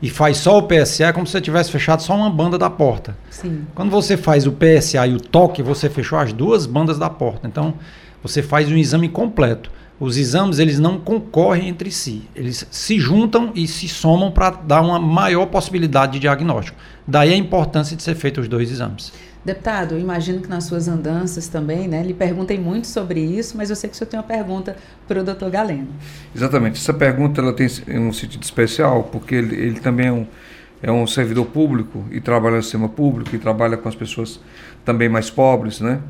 [0.02, 2.68] e faz só o PSA, é como se você tivesse fechado só uma banda da
[2.68, 3.16] porta.
[3.30, 3.64] Sim.
[3.74, 7.46] Quando você faz o PSA e o toque, você fechou as duas bandas da porta.
[7.46, 7.74] Então,
[8.22, 9.70] você faz um exame completo.
[9.98, 12.22] Os exames, eles não concorrem entre si.
[12.34, 16.76] Eles se juntam e se somam para dar uma maior possibilidade de diagnóstico.
[17.06, 19.12] Daí a importância de ser feito os dois exames.
[19.44, 23.68] Deputado, eu imagino que nas suas andanças também, né, lhe perguntem muito sobre isso, mas
[23.68, 24.74] eu sei que o senhor tem uma pergunta
[25.06, 25.88] para o doutor Galeno.
[26.34, 26.80] Exatamente.
[26.80, 30.26] Essa pergunta ela tem um sentido especial, porque ele, ele também é um,
[30.86, 34.38] é um servidor público e trabalha no sistema público e trabalha com as pessoas
[34.84, 36.00] também mais pobres, né?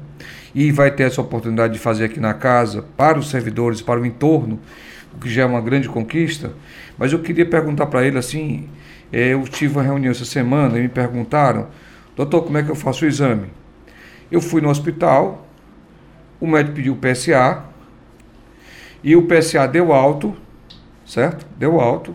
[0.53, 4.05] E vai ter essa oportunidade de fazer aqui na casa, para os servidores, para o
[4.05, 4.59] entorno,
[5.15, 6.53] o que já é uma grande conquista.
[6.99, 8.69] Mas eu queria perguntar para ele assim:
[9.13, 11.69] é, eu tive uma reunião essa semana e me perguntaram
[12.17, 13.49] Doutor, como é que eu faço o exame?
[14.31, 15.47] Eu fui no hospital,
[16.41, 17.65] o médico pediu o PSA,
[19.03, 20.35] e o PSA deu alto,
[21.05, 21.47] certo?
[21.57, 22.15] Deu alto.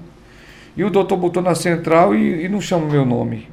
[0.80, 3.50] E o doutor botou na central e, e não chama o meu nome.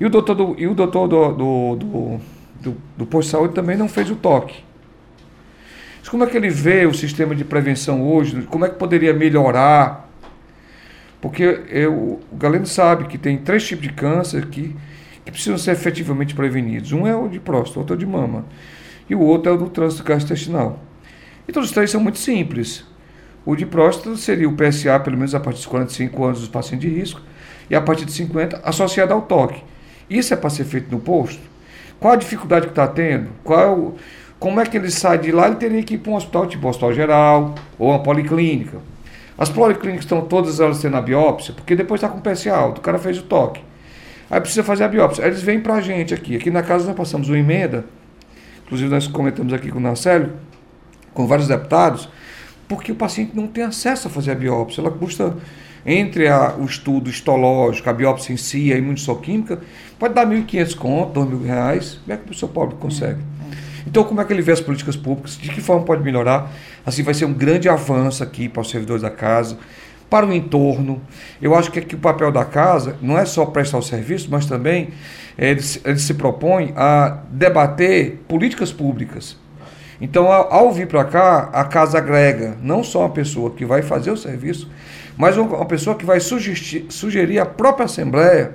[0.00, 2.20] E o doutor do, e o doutor do, do, do,
[2.60, 4.64] do, do posto de saúde também não fez o toque.
[6.00, 8.40] Mas como é que ele vê o sistema de prevenção hoje?
[8.42, 10.10] Como é que poderia melhorar?
[11.20, 14.74] Porque eu, o Galeno sabe que tem três tipos de câncer que
[15.26, 16.92] que precisam ser efetivamente prevenidos.
[16.92, 18.46] Um é o de próstata, outro é o de mama.
[19.10, 20.78] E o outro é o do trânsito gastrointestinal.
[21.48, 22.86] Então os três são muito simples.
[23.46, 26.90] O de próstata seria o PSA, pelo menos a partir dos 45 anos dos pacientes
[26.90, 27.20] de risco,
[27.70, 29.62] e a partir de 50, associado ao toque.
[30.10, 31.40] Isso é para ser feito no posto?
[32.00, 33.28] Qual a dificuldade que está tendo?
[33.44, 33.94] Qual é o,
[34.40, 35.46] como é que ele sai de lá?
[35.46, 38.78] Ele teria que ir para um hospital, tipo um hospital geral, ou uma policlínica.
[39.38, 42.80] As policlínicas estão todas elas tendo a biópsia, porque depois está com PSA alto, o
[42.80, 43.62] cara fez o toque.
[44.28, 45.24] Aí precisa fazer a biópsia.
[45.24, 46.34] Aí eles vêm para a gente aqui.
[46.34, 47.84] Aqui na casa nós passamos uma emenda,
[48.64, 50.32] inclusive nós comentamos aqui com o Narcélio,
[51.14, 52.08] com vários deputados,
[52.68, 54.80] porque o paciente não tem acesso a fazer a biópsia.
[54.80, 55.36] Ela custa,
[55.84, 59.60] entre a, o estudo histológico, a biópsia em si, a imunistoquímica,
[59.98, 62.00] pode dar 1.500 conto, 2.000 reais.
[62.02, 63.20] Como é que o pessoa pobre consegue?
[63.86, 65.38] Então, como é que ele vê as políticas públicas?
[65.38, 66.50] De que forma pode melhorar?
[66.84, 69.56] Assim, vai ser um grande avanço aqui para os servidores da casa
[70.08, 71.00] para o entorno.
[71.40, 74.46] Eu acho que aqui o papel da casa não é só prestar o serviço, mas
[74.46, 74.88] também
[75.36, 79.36] ele, ele se propõe a debater políticas públicas.
[80.00, 83.82] Então, ao, ao vir para cá, a casa agrega não só uma pessoa que vai
[83.82, 84.70] fazer o serviço,
[85.16, 88.54] mas uma pessoa que vai sugerir, sugerir à própria Assembleia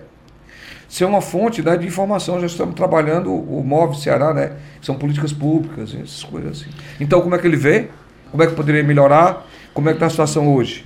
[0.87, 2.39] ser uma fonte né, de informação.
[2.39, 4.51] Já estamos trabalhando o MOVE Ceará, né,
[4.81, 6.69] são políticas públicas, essas coisas assim.
[6.99, 7.87] Então, como é que ele vê?
[8.29, 9.47] Como é que poderia melhorar?
[9.73, 10.85] Como é que está a situação hoje?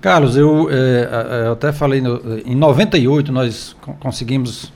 [0.00, 4.72] Carlos, eu, é, eu até falei, no, em 98 nós conseguimos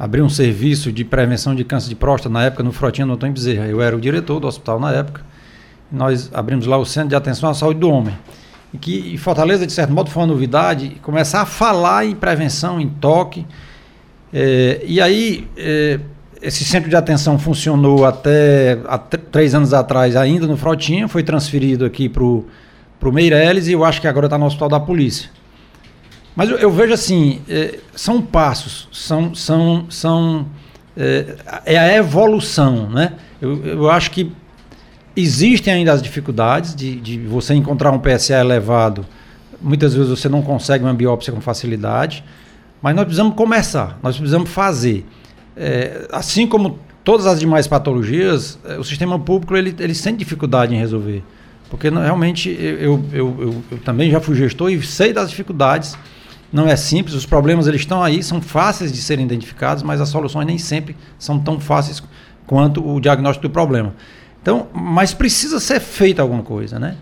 [0.00, 3.34] abrir um serviço de prevenção de câncer de próstata, na época no Frotinha no Antônio
[3.34, 3.66] Bezerra.
[3.66, 5.20] Eu era o diretor do hospital na época.
[5.92, 8.16] Nós abrimos lá o Centro de Atenção à Saúde do Homem.
[8.72, 12.80] E que em Fortaleza, de certo modo, foi uma novidade começar a falar em prevenção,
[12.80, 13.46] em toque.
[14.32, 16.00] É, e aí, é,
[16.40, 21.84] esse centro de atenção funcionou até há três anos atrás, ainda no Frotinha, foi transferido
[21.84, 25.28] aqui para o Meireles e eu acho que agora está no Hospital da Polícia.
[26.40, 30.46] Mas eu, eu vejo assim, é, são passos, são, são, são
[30.96, 31.36] é,
[31.66, 33.12] é, a evolução, né?
[33.42, 34.32] Eu, eu acho que
[35.14, 39.04] existem ainda as dificuldades de, de você encontrar um PSA elevado.
[39.60, 42.24] Muitas vezes você não consegue uma biópsia com facilidade,
[42.80, 45.04] mas nós precisamos começar, nós precisamos fazer.
[45.54, 50.74] É, assim como todas as demais patologias, é, o sistema público ele, ele sente dificuldade
[50.74, 51.22] em resolver.
[51.68, 55.98] Porque realmente eu, eu, eu, eu, também já fui gestor e sei das dificuldades.
[56.52, 60.08] Não é simples, os problemas eles estão aí, são fáceis de serem identificados, mas as
[60.08, 62.02] soluções nem sempre são tão fáceis
[62.46, 63.94] quanto o diagnóstico do problema.
[64.42, 66.96] Então, mas precisa ser feita alguma coisa, né?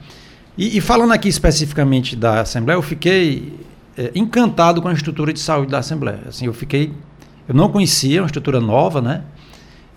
[0.56, 3.58] E, e falando aqui especificamente da Assembleia, eu fiquei
[3.96, 6.20] é, encantado com a estrutura de saúde da Assembleia.
[6.28, 6.92] Assim, eu fiquei,
[7.48, 9.22] eu não conhecia, uma estrutura nova, né?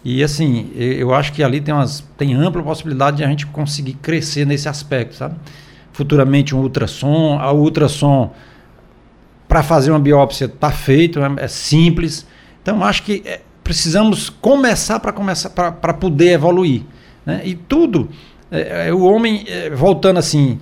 [0.04, 3.94] E assim, eu acho que ali tem, umas, tem ampla possibilidade de a gente conseguir
[3.94, 5.36] crescer nesse aspecto, sabe?
[5.94, 8.34] Futuramente um ultrassom, a ultrassom
[9.52, 12.26] para fazer uma biópsia está feito, é, é, simples.
[12.62, 16.84] Então acho que é, precisamos começar para começar para poder evoluir,
[17.26, 17.42] né?
[17.44, 18.08] E tudo,
[18.50, 20.58] é, é, o homem é, voltando assim,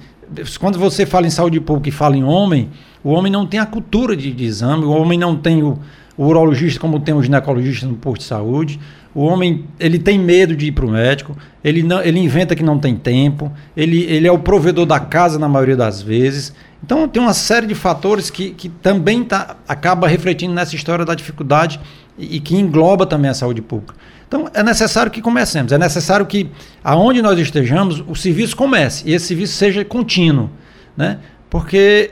[0.59, 2.71] quando você fala em saúde pública e fala em homem,
[3.03, 5.77] o homem não tem a cultura de, de exame, o homem não tem o,
[6.17, 8.79] o urologista como tem o ginecologista no posto de saúde.
[9.13, 12.63] O homem ele tem medo de ir para o médico, ele, não, ele inventa que
[12.63, 16.55] não tem tempo, ele, ele é o provedor da casa na maioria das vezes.
[16.83, 21.13] Então tem uma série de fatores que, que também tá, acaba refletindo nessa história da
[21.13, 21.79] dificuldade
[22.17, 23.95] e, e que engloba também a saúde pública.
[24.27, 26.49] Então é necessário que comecemos, é necessário que
[26.83, 30.49] aonde nós estejamos o serviço comece e esse serviço seja contínuo,
[30.95, 31.19] né?
[31.49, 32.11] Porque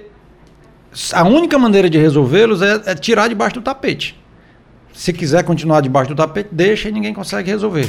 [1.13, 4.19] a única maneira de resolvê-los é, é, tirar debaixo do tapete.
[4.93, 7.87] Se quiser continuar debaixo do tapete, deixa e ninguém consegue resolver.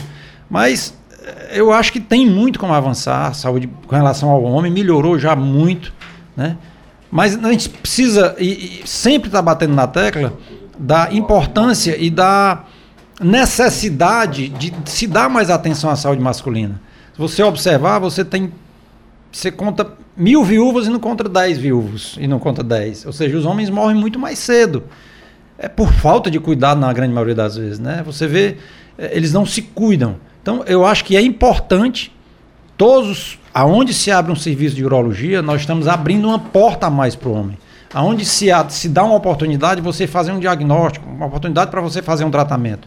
[0.51, 4.71] Mas eh, eu acho que tem muito como avançar a saúde com relação ao homem,
[4.71, 5.91] melhorou já muito,
[6.39, 6.57] né?
[7.11, 10.33] Mas a gente precisa e, e sempre estar tá batendo na tecla
[10.79, 12.65] da importância e da
[13.21, 16.81] necessidade de se dar mais atenção à saúde masculina.
[17.13, 18.53] Se você observar, você tem
[19.33, 23.05] você conta mil viúvas e não conta dez viúvos, e não conta dez.
[23.05, 24.85] Ou seja, os homens morrem muito mais cedo.
[25.59, 28.03] É por falta de cuidado na grande maioria das vezes, né?
[28.07, 28.57] Você vê,
[28.97, 30.17] é, eles não se cuidam.
[30.41, 32.15] Então, eu acho que é importante,
[32.77, 37.17] todos, aonde se abre um serviço de urologia, nós estamos abrindo uma porta a mais
[37.17, 37.59] para o homem.
[37.93, 42.01] Aonde se, se dá uma oportunidade de você fazer um diagnóstico, uma oportunidade para você
[42.01, 42.87] fazer um tratamento.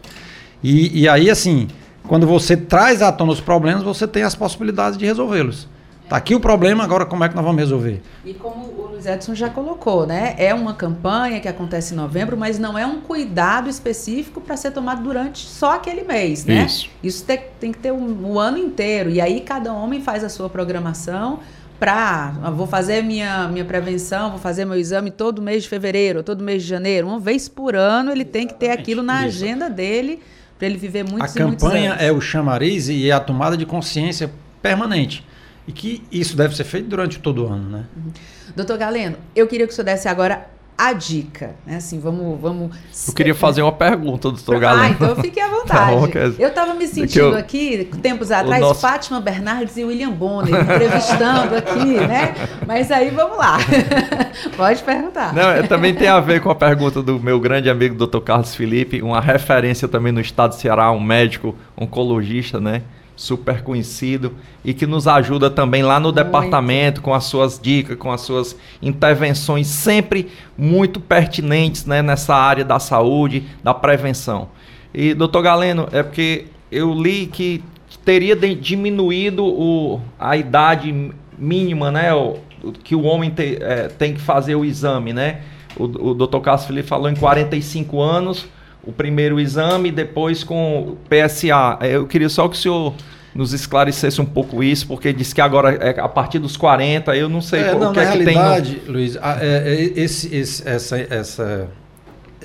[0.62, 1.68] E, e aí, assim,
[2.08, 5.68] quando você traz à tona os problemas, você tem as possibilidades de resolvê-los.
[6.08, 8.02] Tá aqui o problema, agora como é que nós vamos resolver?
[8.24, 10.34] E como o Luiz Edson já colocou, né?
[10.36, 14.72] É uma campanha que acontece em novembro, mas não é um cuidado específico para ser
[14.72, 16.66] tomado durante só aquele mês, né?
[16.66, 16.90] Isso.
[17.02, 19.08] Isso tem, tem que ter o um, um ano inteiro.
[19.10, 21.40] E aí cada homem faz a sua programação
[21.82, 26.22] para ah, vou fazer minha, minha prevenção, vou fazer meu exame todo mês de fevereiro,
[26.22, 29.44] todo mês de janeiro, uma vez por ano, ele tem que ter aquilo na Isso.
[29.44, 30.20] agenda dele
[30.56, 34.30] para ele viver muitos A campanha é o chamariz e é a tomada de consciência
[34.62, 35.26] permanente.
[35.66, 37.84] E que isso deve ser feito durante todo o ano, né?
[37.96, 38.12] Uhum.
[38.56, 41.76] Doutor Galeno, eu queria que o senhor desse agora a dica, né?
[41.76, 42.74] Assim, vamos, vamos.
[43.06, 44.84] Eu queria fazer uma pergunta, doutor Galeno.
[44.84, 46.12] Ah, então fique à vontade.
[46.12, 47.36] Tá eu estava me sentindo eu...
[47.36, 48.80] aqui, tempos atrás, nosso...
[48.80, 52.34] Fátima Bernardes e William Bonner entrevistando aqui, né?
[52.66, 53.58] Mas aí vamos lá.
[54.56, 55.32] Pode perguntar.
[55.32, 59.02] Não, também tem a ver com a pergunta do meu grande amigo, doutor Carlos Felipe,
[59.02, 62.82] uma referência também no estado de Ceará, um médico oncologista, né?
[63.22, 66.16] Super conhecido e que nos ajuda também lá no muito.
[66.16, 72.64] departamento com as suas dicas, com as suas intervenções sempre muito pertinentes né, nessa área
[72.64, 74.48] da saúde, da prevenção.
[74.92, 77.62] E, doutor Galeno, é porque eu li que
[78.04, 82.38] teria diminuído o, a idade mínima, né, o,
[82.82, 85.42] que o homem te, é, tem que fazer o exame, né?
[85.76, 88.46] O, o doutor Cássio Felipe falou em 45 anos,
[88.84, 91.78] o primeiro exame, depois com o PSA.
[91.82, 92.94] Eu queria só que o senhor
[93.34, 97.28] nos esclarecesse um pouco isso, porque disse que agora é a partir dos 40, eu
[97.28, 98.86] não sei é, não, o que na é realidade, que tem.
[98.86, 98.92] No...
[98.92, 101.68] Luiz, a, é, é, esse, esse, essa, essa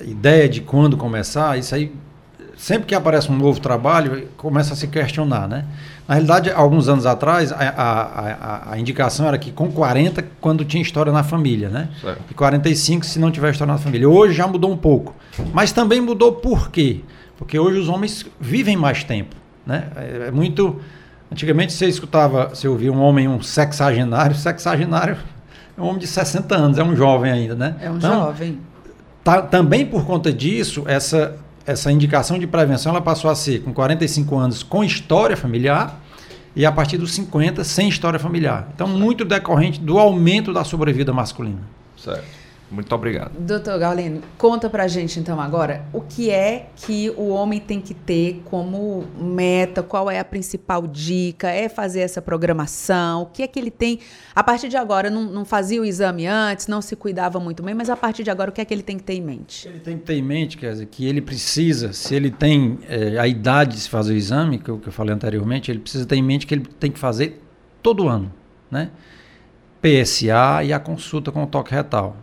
[0.02, 1.92] ideia de quando começar, isso aí,
[2.56, 5.66] sempre que aparece um novo trabalho, começa a se questionar, né?
[6.08, 10.64] Na realidade, alguns anos atrás, a, a, a, a, indicação era que com 40, quando
[10.64, 11.90] tinha história na família, né?
[12.00, 12.22] Certo.
[12.30, 14.08] E 45 se não tiver história na família.
[14.08, 15.14] Hoje já mudou um pouco.
[15.52, 17.02] Mas também mudou por quê?
[17.36, 19.36] Porque hoje os homens vivem mais tempo,
[19.66, 19.88] né?
[19.96, 20.80] É, é muito...
[21.30, 25.18] Antigamente você escutava, você ouvia um homem, um sexagenário, sexagenário
[25.78, 27.76] é um homem de 60 anos, é um jovem ainda, né?
[27.80, 28.58] É um então, jovem.
[29.22, 31.36] Tá, também por conta disso, essa
[31.68, 36.00] essa indicação de prevenção ela passou a ser com 45 anos com história familiar
[36.56, 38.70] e a partir dos 50 sem história familiar.
[38.74, 38.98] Então, certo.
[38.98, 41.60] muito decorrente do aumento da sobrevida masculina.
[41.94, 42.24] Certo.
[42.70, 43.32] Muito obrigado.
[43.38, 47.94] Doutor Galeno, conta pra gente então agora o que é que o homem tem que
[47.94, 53.46] ter como meta, qual é a principal dica, é fazer essa programação, o que é
[53.46, 54.00] que ele tem,
[54.34, 57.74] a partir de agora, não, não fazia o exame antes, não se cuidava muito bem,
[57.74, 59.66] mas a partir de agora o que é que ele tem que ter em mente?
[59.66, 63.18] Ele tem que ter em mente, quer dizer, que ele precisa, se ele tem é,
[63.18, 66.04] a idade de se fazer o exame, que eu, que eu falei anteriormente, ele precisa
[66.04, 67.42] ter em mente que ele tem que fazer
[67.82, 68.30] todo ano,
[68.70, 68.90] né?
[69.80, 72.16] PSA e a consulta com o toque retal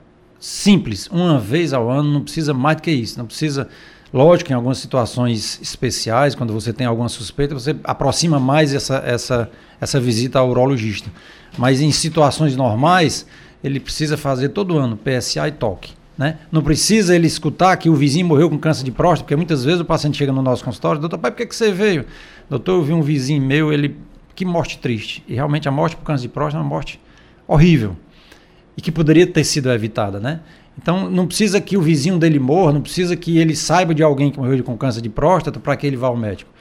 [0.46, 3.18] simples, uma vez ao ano, não precisa mais do que isso.
[3.18, 3.68] Não precisa,
[4.14, 9.50] lógico, em algumas situações especiais, quando você tem alguma suspeita, você aproxima mais essa, essa,
[9.82, 11.10] essa visita ao urologista.
[11.58, 13.26] Mas em situações normais,
[13.64, 15.94] ele precisa fazer todo ano PSA e toque.
[16.16, 16.38] Né?
[16.52, 19.82] Não precisa ele escutar que o vizinho morreu com câncer de próstata, porque muitas vezes
[19.82, 22.06] o paciente chega no nosso consultório, doutor, pai, por que, que você veio?
[22.48, 23.98] Doutor, eu vi um vizinho meu, ele.
[24.36, 25.24] Que morte triste.
[25.28, 27.00] E realmente a morte por câncer de próstata é uma morte
[27.48, 27.96] horrível
[28.78, 30.42] e que poderia ter sido evitada, né?
[30.78, 34.30] Então não precisa que o vizinho dele morra, não precisa que ele saiba de alguém
[34.30, 36.52] que morreu com câncer de próstata para que ele vá ao médico.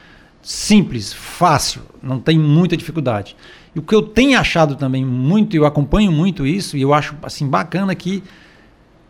[0.40, 3.34] Simples, fácil, não tem muita dificuldade.
[3.74, 7.16] E o que eu tenho achado também muito, eu acompanho muito isso, e eu acho
[7.22, 8.22] assim bacana que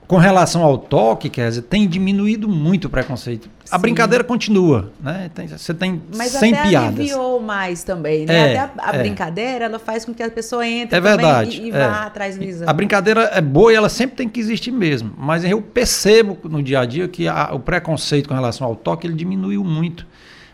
[0.07, 3.45] com relação ao toque, quer dizer, tem diminuído muito o preconceito.
[3.65, 3.75] Sim.
[3.75, 5.31] A brincadeira continua, né?
[5.35, 6.89] Tem, você tem Mas 100 até piadas.
[7.01, 8.53] aliviou mais também, né?
[8.53, 8.99] É, até a, a é.
[8.99, 11.89] brincadeira, ela faz com que a pessoa entre é verdade, e, e é.
[11.89, 12.71] vá atrás do exame.
[12.71, 15.13] A brincadeira é boa e ela sempre tem que existir mesmo.
[15.17, 19.07] Mas eu percebo no dia a dia que a, o preconceito com relação ao toque,
[19.07, 20.07] ele diminuiu muito.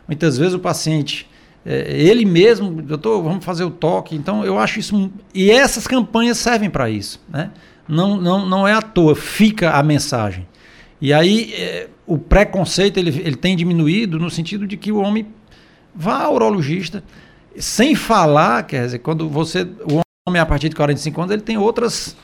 [0.06, 1.28] Muitas vezes o paciente...
[1.66, 4.16] É, ele mesmo, doutor, vamos fazer o toque.
[4.16, 5.12] Então, eu acho isso.
[5.34, 7.20] E essas campanhas servem para isso.
[7.28, 7.50] Né?
[7.90, 10.46] Não, não, não é à toa, fica a mensagem.
[11.00, 15.26] E aí é, o preconceito ele, ele tem diminuído no sentido de que o homem
[15.94, 17.02] vá ao urologista,
[17.56, 19.62] sem falar, quer dizer, quando você.
[19.62, 22.16] O homem a partir de 45 anos, ele tem outras.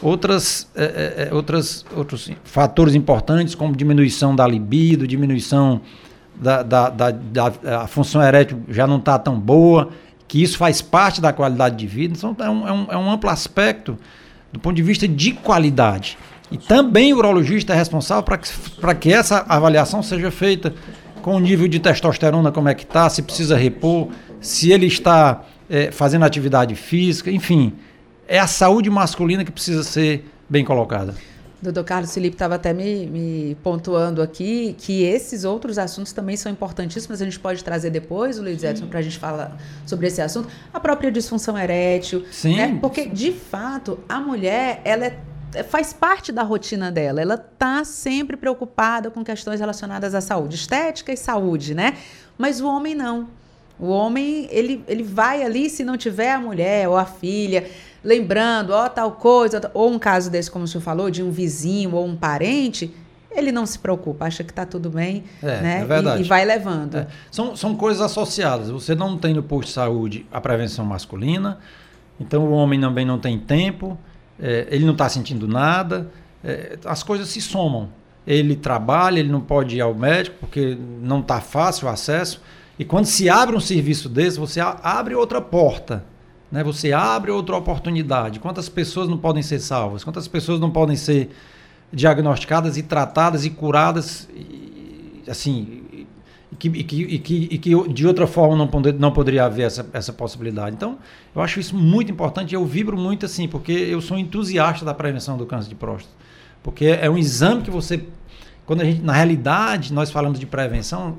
[0.00, 5.80] Outras, é, é, outras, outros fatores importantes, como diminuição da libido, diminuição
[6.34, 9.90] da, da, da, da função erétil já não está tão boa,
[10.26, 12.14] que isso faz parte da qualidade de vida.
[12.16, 13.96] Então, é um, é um, é um amplo aspecto
[14.52, 16.18] do ponto de vista de qualidade.
[16.50, 20.74] E também o urologista é responsável para que, que essa avaliação seja feita
[21.22, 24.08] com o nível de testosterona, como é que está, se precisa repor,
[24.40, 27.72] se ele está é, fazendo atividade física, enfim.
[28.28, 31.14] É a saúde masculina que precisa ser bem colocada.
[31.62, 36.50] Doutor Carlos Felipe estava até me, me, pontuando aqui que esses outros assuntos também são
[36.50, 37.22] importantíssimos.
[37.22, 39.56] A gente pode trazer depois, o Luiz Edson, para a gente falar
[39.86, 40.48] sobre esse assunto.
[40.74, 42.26] A própria disfunção erétil.
[42.32, 42.56] Sim.
[42.56, 42.78] Né?
[42.80, 45.06] Porque, de fato, a mulher, ela
[45.54, 47.22] é, faz parte da rotina dela.
[47.22, 51.96] Ela está sempre preocupada com questões relacionadas à saúde, estética e saúde, né?
[52.36, 53.28] Mas o homem não.
[53.78, 57.68] O homem, ele, ele vai ali, se não tiver a mulher ou a filha
[58.04, 61.94] lembrando, ó, tal coisa, ou um caso desse, como o senhor falou, de um vizinho
[61.94, 62.92] ou um parente,
[63.30, 65.80] ele não se preocupa, acha que está tudo bem, é, né?
[65.80, 66.22] É verdade.
[66.22, 66.96] E, e vai levando.
[66.96, 67.06] É.
[67.30, 68.70] São, são coisas associadas.
[68.70, 71.58] Você não tem no posto de saúde a prevenção masculina,
[72.20, 73.98] então o homem também não tem tempo,
[74.40, 76.10] é, ele não está sentindo nada,
[76.44, 77.88] é, as coisas se somam.
[78.24, 82.40] Ele trabalha, ele não pode ir ao médico porque não está fácil o acesso.
[82.78, 86.04] E quando se abre um serviço desse, você abre outra porta
[86.52, 86.62] né?
[86.62, 88.38] Você abre outra oportunidade.
[88.38, 90.04] Quantas pessoas não podem ser salvas?
[90.04, 91.30] Quantas pessoas não podem ser
[91.90, 95.82] diagnosticadas e tratadas e curadas, e, assim,
[96.52, 99.46] e que, e, que, e, que, e que de outra forma não, poder, não poderia
[99.46, 100.76] haver essa, essa possibilidade.
[100.76, 100.98] Então,
[101.34, 105.38] eu acho isso muito importante eu vibro muito assim, porque eu sou entusiasta da prevenção
[105.38, 106.14] do câncer de próstata.
[106.62, 108.04] Porque é um exame que você.
[108.64, 111.18] Quando a gente, na realidade, nós falamos de prevenção,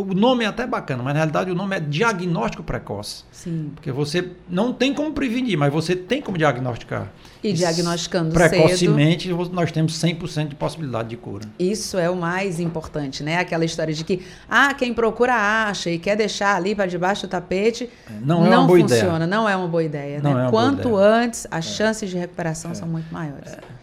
[0.00, 3.24] o nome é até bacana, mas na realidade o nome é diagnóstico precoce.
[3.32, 3.72] Sim.
[3.74, 7.10] Porque você não tem como prevenir, mas você tem como diagnosticar.
[7.42, 11.46] E diagnosticando precocemente, cedo, nós temos 100% de possibilidade de cura.
[11.58, 13.38] Isso é o mais importante, né?
[13.38, 17.30] Aquela história de que, ah, quem procura acha e quer deixar ali para debaixo do
[17.30, 17.88] tapete.
[18.22, 19.26] Não é não uma boa funciona, ideia.
[19.26, 20.20] não é uma boa ideia.
[20.20, 20.40] Não né?
[20.40, 21.24] é uma Quanto boa ideia.
[21.24, 21.70] antes, as é.
[21.70, 22.74] chances de recuperação é.
[22.74, 23.52] são muito maiores.
[23.52, 23.75] É.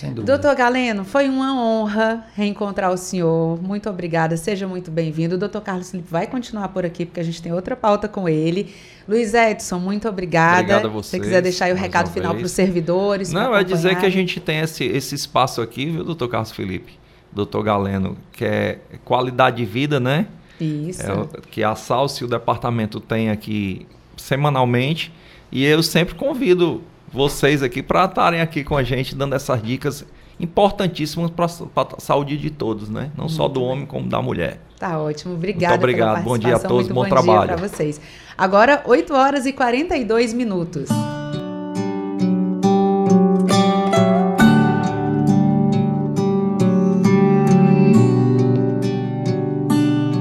[0.00, 0.32] Sem dúvida.
[0.32, 3.62] Doutor Galeno, foi uma honra reencontrar o senhor.
[3.62, 5.34] Muito obrigada, seja muito bem-vindo.
[5.34, 8.26] O doutor Carlos Felipe vai continuar por aqui, porque a gente tem outra pauta com
[8.26, 8.74] ele.
[9.06, 10.60] Luiz Edson, muito obrigada.
[10.60, 13.30] Obrigado a Se vocês, você quiser deixar aí o recado final para os servidores.
[13.30, 16.98] Não, é dizer que a gente tem esse, esse espaço aqui, viu, doutor Carlos Felipe?
[17.30, 20.28] Doutor Galeno, que é qualidade de vida, né?
[20.58, 21.02] Isso.
[21.02, 23.86] É que a Salsi e o departamento tem aqui
[24.16, 25.12] semanalmente.
[25.52, 26.82] E eu sempre convido
[27.12, 30.04] vocês aqui para estarem aqui com a gente, dando essas dicas
[30.38, 33.10] importantíssimas para a saúde de todos, né?
[33.16, 34.60] Não só do homem, como da mulher.
[34.78, 37.48] Tá ótimo, obrigada Muito obrigado, pela bom dia a todos, muito bom bom trabalho.
[37.48, 38.00] para vocês.
[38.38, 40.88] Agora, 8 horas e 42 minutos.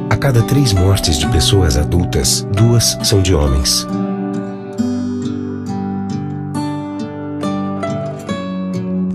[0.10, 3.88] A cada três mortes de pessoas adultas, duas são de homens.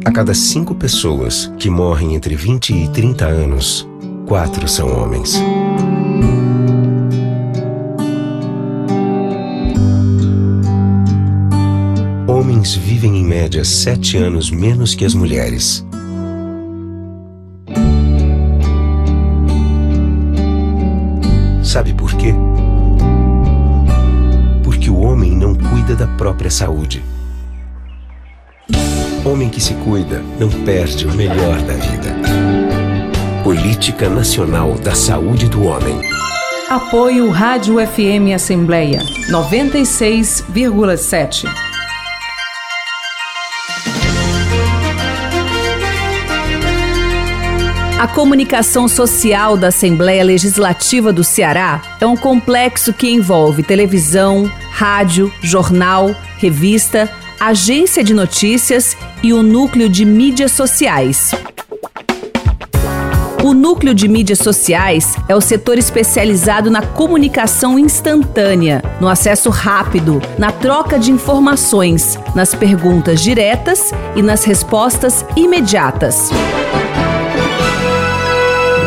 [0.04, 3.88] A cada cinco pessoas que morrem entre 20 e 30 anos,
[4.26, 5.42] quatro são homens.
[12.28, 15.82] Homens vivem em média sete anos menos que as mulheres.
[21.62, 22.34] Sabe por quê?
[24.62, 27.02] Porque o homem não cuida da própria saúde.
[29.44, 32.16] Homem que se cuida não perde o melhor da vida.
[33.42, 36.00] Política Nacional da Saúde do Homem.
[36.70, 41.44] Apoio Rádio FM Assembleia 96,7.
[48.00, 55.30] A comunicação social da Assembleia Legislativa do Ceará é um complexo que envolve televisão, rádio,
[55.42, 61.30] jornal, revista, agência de notícias e o núcleo de mídias sociais.
[63.42, 70.20] O núcleo de mídias sociais é o setor especializado na comunicação instantânea, no acesso rápido,
[70.36, 76.28] na troca de informações, nas perguntas diretas e nas respostas imediatas.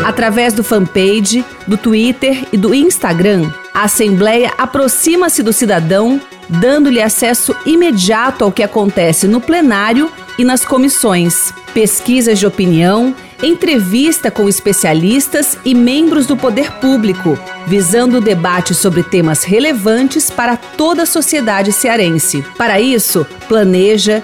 [0.06, 7.56] Através do fanpage, do Twitter e do Instagram, a Assembleia aproxima-se do cidadão, dando-lhe acesso
[7.66, 15.58] imediato ao que acontece no plenário e nas comissões, pesquisas de opinião, entrevista com especialistas
[15.64, 17.38] e membros do poder público,
[17.68, 22.44] visando o debate sobre temas relevantes para toda a sociedade cearense.
[22.58, 24.24] Para isso, planeja,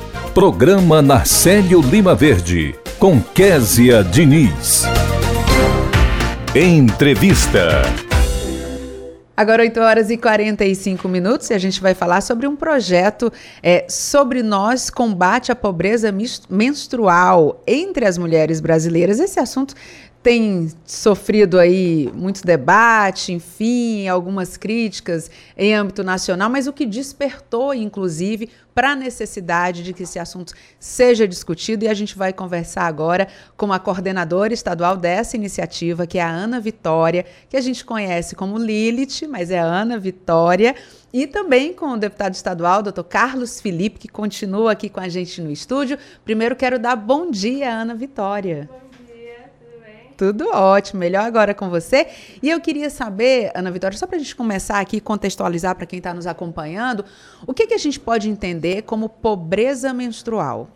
[0.33, 4.83] Programa Narcélio Lima Verde, com Késia Diniz.
[6.55, 7.81] Entrevista.
[9.35, 13.29] Agora 8 horas e 45 minutos e a gente vai falar sobre um projeto
[13.61, 16.15] é, sobre nós combate à pobreza
[16.49, 19.19] menstrual entre as mulheres brasileiras.
[19.19, 19.73] Esse assunto
[20.23, 27.73] tem sofrido aí muito debate, enfim, algumas críticas em âmbito nacional, mas o que despertou,
[27.73, 32.83] inclusive, para a necessidade de que esse assunto seja discutido e a gente vai conversar
[32.83, 37.83] agora com a coordenadora estadual dessa iniciativa, que é a Ana Vitória, que a gente
[37.83, 40.75] conhece como Lilith, mas é Ana Vitória,
[41.11, 45.41] e também com o deputado estadual, doutor Carlos Felipe, que continua aqui com a gente
[45.41, 45.97] no estúdio.
[46.23, 48.69] Primeiro quero dar bom dia, Ana Vitória.
[50.21, 52.07] Tudo ótimo, melhor agora com você.
[52.43, 55.97] E eu queria saber, Ana Vitória, só para a gente começar aqui contextualizar para quem
[55.97, 57.03] está nos acompanhando,
[57.47, 60.69] o que, que a gente pode entender como pobreza menstrual?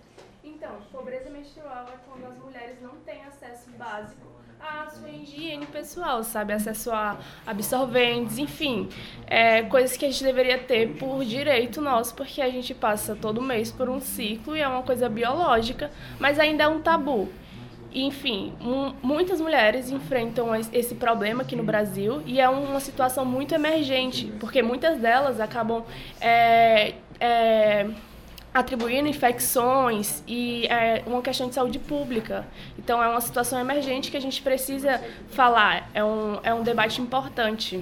[0.44, 4.26] Então, pobreza menstrual é quando as mulheres não têm acesso básico
[4.60, 6.52] à sua higiene pessoal, sabe?
[6.52, 7.16] Acesso a
[7.46, 8.90] absorventes, enfim.
[9.28, 13.44] É, coisas que a gente deveria ter por direito nosso, porque a gente passa todo
[13.44, 17.30] mês por um ciclo e é uma coisa biológica, mas ainda é um tabu.
[17.98, 23.24] Enfim, mu- muitas mulheres enfrentam es- esse problema aqui no Brasil e é uma situação
[23.24, 25.82] muito emergente, porque muitas delas acabam
[26.20, 27.88] é, é,
[28.54, 32.46] atribuindo infecções e é uma questão de saúde pública.
[32.78, 37.02] Então, é uma situação emergente que a gente precisa falar, é um, é um debate
[37.02, 37.82] importante.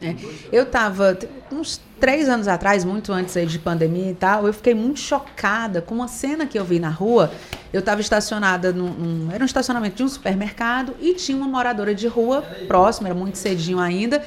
[0.00, 0.14] É.
[0.52, 1.16] Eu estava
[1.50, 5.80] uns três anos atrás, muito antes aí de pandemia e tal, eu fiquei muito chocada
[5.80, 7.32] com uma cena que eu vi na rua.
[7.72, 11.94] Eu estava estacionada num, num, Era um estacionamento de um supermercado e tinha uma moradora
[11.94, 14.24] de rua próxima, era muito cedinho ainda.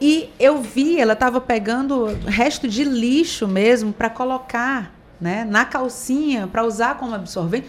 [0.00, 6.46] E eu vi, ela estava pegando resto de lixo mesmo para colocar né, na calcinha
[6.46, 7.66] para usar como absorvente.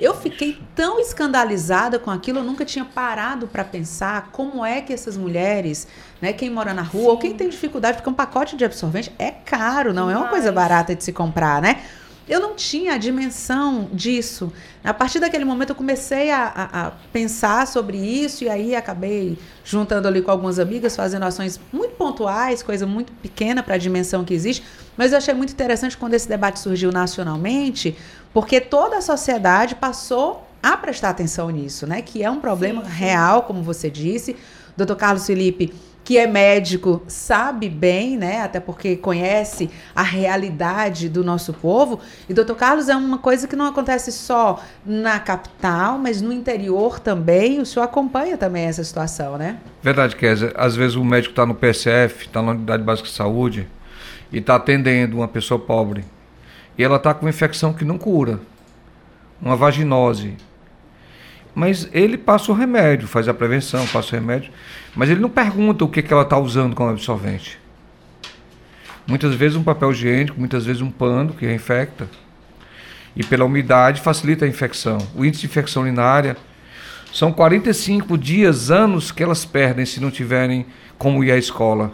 [0.00, 4.94] Eu fiquei tão escandalizada com aquilo, eu nunca tinha parado para pensar como é que
[4.94, 5.86] essas mulheres,
[6.22, 7.08] né, quem mora na rua, Sim.
[7.08, 10.50] ou quem tem dificuldade, porque um pacote de absorvente é caro, não é uma coisa
[10.50, 11.82] barata de se comprar, né?
[12.30, 14.52] Eu não tinha a dimensão disso.
[14.84, 19.36] A partir daquele momento eu comecei a, a, a, pensar sobre isso e aí acabei
[19.64, 24.24] juntando ali com algumas amigas, fazendo ações muito pontuais, coisa muito pequena para a dimensão
[24.24, 24.62] que existe.
[24.96, 27.98] Mas eu achei muito interessante quando esse debate surgiu nacionalmente,
[28.32, 32.00] porque toda a sociedade passou a prestar atenção nisso, né?
[32.00, 32.96] Que é um problema sim, sim.
[32.96, 34.36] real, como você disse.
[34.76, 38.42] Doutor Carlos Felipe que é médico sabe bem, né?
[38.42, 42.00] Até porque conhece a realidade do nosso povo.
[42.28, 46.98] E doutor Carlos é uma coisa que não acontece só na capital, mas no interior
[46.98, 47.60] também.
[47.60, 49.58] O senhor acompanha também essa situação, né?
[49.82, 50.52] Verdade, Kézia.
[50.56, 53.68] Às vezes o médico está no PSF, está na unidade básica de saúde
[54.32, 56.04] e está atendendo uma pessoa pobre
[56.80, 58.40] e ela está com uma infecção que não cura,
[59.38, 60.34] uma vaginose.
[61.54, 64.50] Mas ele passa o remédio, faz a prevenção, passa o remédio.
[64.94, 67.58] Mas ele não pergunta o que, que ela está usando como absorvente.
[69.06, 72.08] Muitas vezes um papel higiênico, muitas vezes um pano que infecta.
[73.14, 74.98] E pela umidade facilita a infecção.
[75.14, 76.36] O índice de infecção urinária
[77.12, 80.66] são 45 dias, anos que elas perdem se não tiverem
[80.96, 81.92] como ir à escola.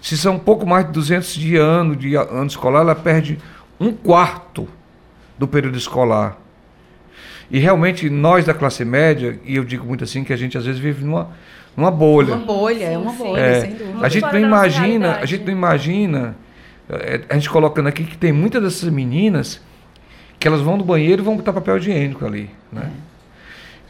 [0.00, 3.38] Se são pouco mais de 200 dias ano de ano escolar, ela perde
[3.78, 4.68] um quarto
[5.38, 6.38] do período escolar.
[7.50, 10.64] E realmente nós da classe média, e eu digo muito assim que a gente às
[10.64, 11.30] vezes vive numa
[11.76, 12.34] uma bolha.
[12.34, 13.98] Uma bolha, é uma bolha, é, sem dúvida.
[14.00, 16.36] A gente não imagina, a gente não imagina,
[16.88, 19.60] é, a gente colocando aqui que tem muitas dessas meninas
[20.38, 22.90] que elas vão no banheiro e vão botar papel higiênico ali, né?
[23.06, 23.10] É.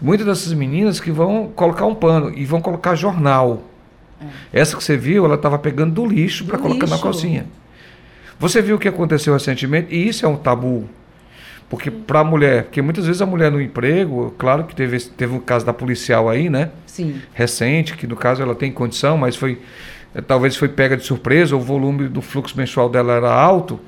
[0.02, 3.62] Muitas dessas meninas que vão colocar um pano e vão colocar jornal.
[4.20, 4.60] É.
[4.60, 7.46] Essa que você viu, ela estava pegando do lixo para colocar na calcinha.
[8.38, 9.94] Você viu o que aconteceu recentemente?
[9.94, 10.88] E isso é um tabu.
[11.70, 15.32] Porque para a mulher, porque muitas vezes a mulher no emprego, claro que teve, teve
[15.32, 16.70] um caso da policial aí, né?
[16.84, 17.22] Sim.
[17.32, 19.60] Recente, que no caso ela tem condição, mas foi
[20.12, 23.78] eh, talvez foi pega de surpresa, o volume do fluxo menstrual dela era alto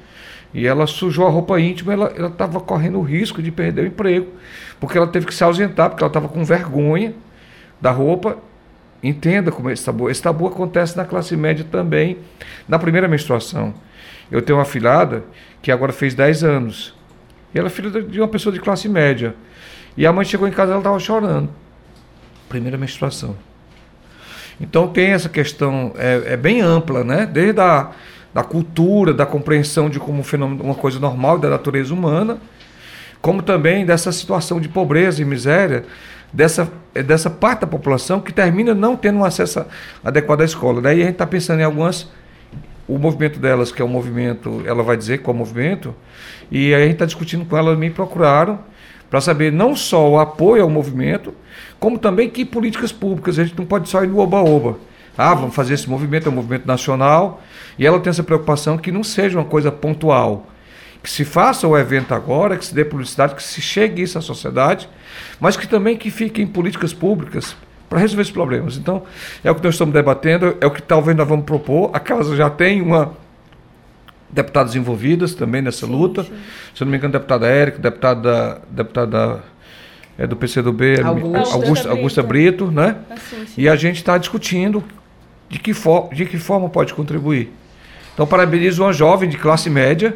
[0.54, 4.28] e ela sujou a roupa íntima, ela estava correndo o risco de perder o emprego,
[4.78, 7.14] porque ela teve que se ausentar, porque ela estava com vergonha
[7.80, 8.38] da roupa.
[9.02, 10.08] Entenda como é esse tabu.
[10.08, 12.18] Esse tabu acontece na classe média também,
[12.68, 13.74] na primeira menstruação.
[14.30, 15.24] Eu tenho uma filhada
[15.60, 16.94] que agora fez 10 anos.
[17.54, 19.34] E ela é filha de uma pessoa de classe média.
[19.96, 21.48] E a mãe chegou em casa ela estava chorando.
[22.48, 23.36] Primeira menstruação.
[24.60, 27.26] Então tem essa questão, é, é, bem ampla, né?
[27.26, 27.90] Desde a
[28.32, 32.38] da cultura, da compreensão de como um fenômeno, uma coisa normal da natureza humana,
[33.20, 35.84] como também dessa situação de pobreza e miséria
[36.32, 39.64] dessa, dessa parte da população que termina não tendo um acesso
[40.02, 40.80] adequado à escola.
[40.80, 42.08] Daí a gente está pensando em algumas
[42.86, 45.94] o movimento delas, que é um movimento, ela vai dizer qual é o movimento,
[46.50, 48.58] e aí a gente está discutindo com ela, me procuraram
[49.08, 51.34] para saber não só o apoio ao movimento,
[51.78, 53.38] como também que políticas públicas.
[53.38, 54.78] A gente não pode só ir no oba-oba.
[55.16, 57.42] Ah, vamos fazer esse movimento, é um movimento nacional,
[57.78, 60.46] e ela tem essa preocupação que não seja uma coisa pontual.
[61.02, 64.22] Que se faça o evento agora, que se dê publicidade, que se chegue isso à
[64.22, 64.88] sociedade,
[65.38, 67.54] mas que também que fiquem políticas públicas
[67.92, 68.78] para resolver esses problemas.
[68.78, 69.02] Então,
[69.44, 71.90] é o que nós estamos debatendo, é o que talvez nós vamos propor.
[71.92, 73.12] A casa já tem uma
[74.30, 76.24] deputadas envolvidas também nessa sim, luta.
[76.24, 76.32] Sim.
[76.74, 79.44] Se eu não me engano, deputada Érica, deputada, deputada
[80.16, 82.96] é, do PCdoB, Augusta, Augusta, Augusta Brito, né?
[83.10, 84.82] Ah, sim, e a gente está discutindo
[85.50, 87.52] de que, for, de que forma pode contribuir.
[88.14, 90.14] Então, parabenizo uma jovem de classe média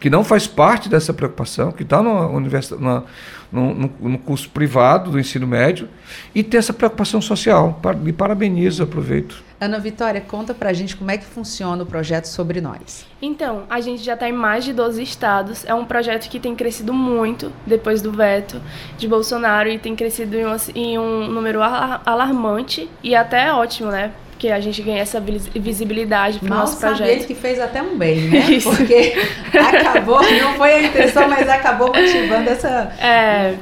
[0.00, 5.46] que não faz parte dessa preocupação, que está no, no, no, curso privado do ensino
[5.46, 5.88] médio
[6.34, 7.78] e tem essa preocupação social.
[8.02, 9.42] Me parabenizo, aproveito.
[9.60, 13.04] Ana Vitória, conta pra gente como é que funciona o projeto Sobre Nós.
[13.20, 15.66] Então, a gente já está em mais de 12 estados.
[15.66, 18.58] É um projeto que tem crescido muito depois do veto
[18.96, 24.12] de Bolsonaro e tem crescido em um, em um número alarmante e até ótimo, né?
[24.40, 27.06] Que a gente ganha essa visibilidade para o nosso projeto.
[27.06, 28.38] ele que fez até um bem, né?
[28.50, 28.70] Isso.
[28.70, 29.14] Porque
[29.54, 32.90] acabou, não foi a intenção, mas acabou motivando essa.
[32.98, 33.54] É.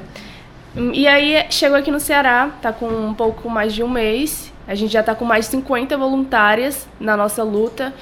[0.93, 4.53] E aí chegou aqui no Ceará, tá com um pouco mais de um mês.
[4.69, 7.93] A gente já está com mais de 50 voluntárias na nossa luta.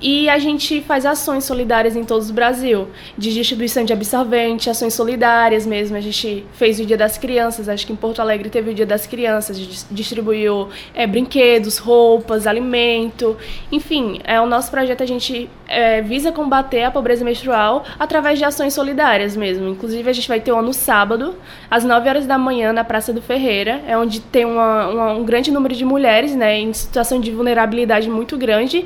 [0.00, 4.94] E a gente faz ações solidárias em todo o Brasil, de distribuição de absorvente, ações
[4.94, 5.96] solidárias mesmo.
[5.96, 8.86] A gente fez o Dia das Crianças, acho que em Porto Alegre teve o Dia
[8.86, 13.36] das Crianças, a gente distribuiu é, brinquedos, roupas, alimento.
[13.72, 18.44] Enfim, é, o nosso projeto a gente é, visa combater a pobreza menstrual através de
[18.44, 19.68] ações solidárias mesmo.
[19.68, 21.34] Inclusive, a gente vai ter um no sábado,
[21.70, 25.24] às 9 horas da manhã, na Praça do Ferreira, é onde tem uma, uma, um
[25.24, 28.84] grande número de mulheres né, em situação de vulnerabilidade muito grande.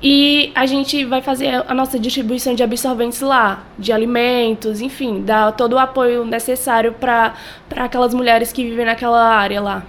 [0.00, 5.52] E a gente vai fazer a nossa distribuição de absorventes lá, de alimentos, enfim, dar
[5.52, 7.34] todo o apoio necessário para
[7.74, 9.82] aquelas mulheres que vivem naquela área lá.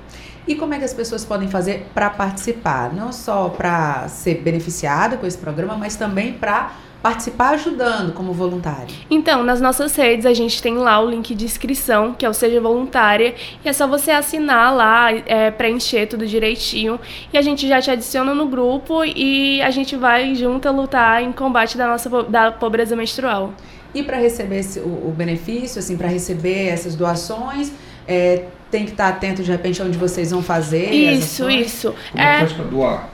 [0.47, 2.91] E como é que as pessoas podem fazer para participar?
[2.91, 6.71] Não só para ser beneficiada com esse programa, mas também para
[7.01, 8.93] participar ajudando como voluntário?
[9.09, 12.33] Então, nas nossas redes a gente tem lá o link de inscrição, que é o
[12.33, 16.99] Seja Voluntária, e é só você assinar lá, é, preencher tudo direitinho,
[17.31, 21.31] e a gente já te adiciona no grupo e a gente vai junto lutar em
[21.31, 23.53] combate da nossa da pobreza menstrual.
[23.93, 27.71] E para receber esse, o, o, benefício, assim, para receber essas doações,
[28.07, 30.91] é, tem que estar atento de repente onde vocês vão fazer.
[30.91, 31.95] Isso, isso.
[32.11, 33.09] Como é, é doar?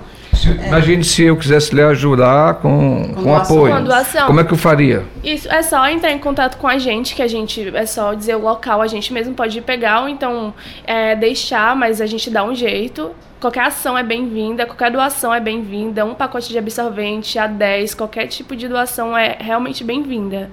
[0.46, 0.68] Se, é.
[0.68, 3.76] Imagine se eu quisesse lhe ajudar com, com, com apoio.
[3.76, 4.28] Com doação.
[4.28, 5.04] Como é que eu faria?
[5.24, 8.36] Isso, é só entrar em contato com a gente, que a gente, é só dizer
[8.36, 10.54] o local, a gente mesmo pode pegar, ou então
[10.86, 13.12] é, deixar, mas a gente dá um jeito.
[13.40, 18.28] Qualquer ação é bem-vinda, qualquer doação é bem-vinda, um pacote de absorvente a 10, qualquer
[18.28, 20.50] tipo de doação é realmente bem-vinda.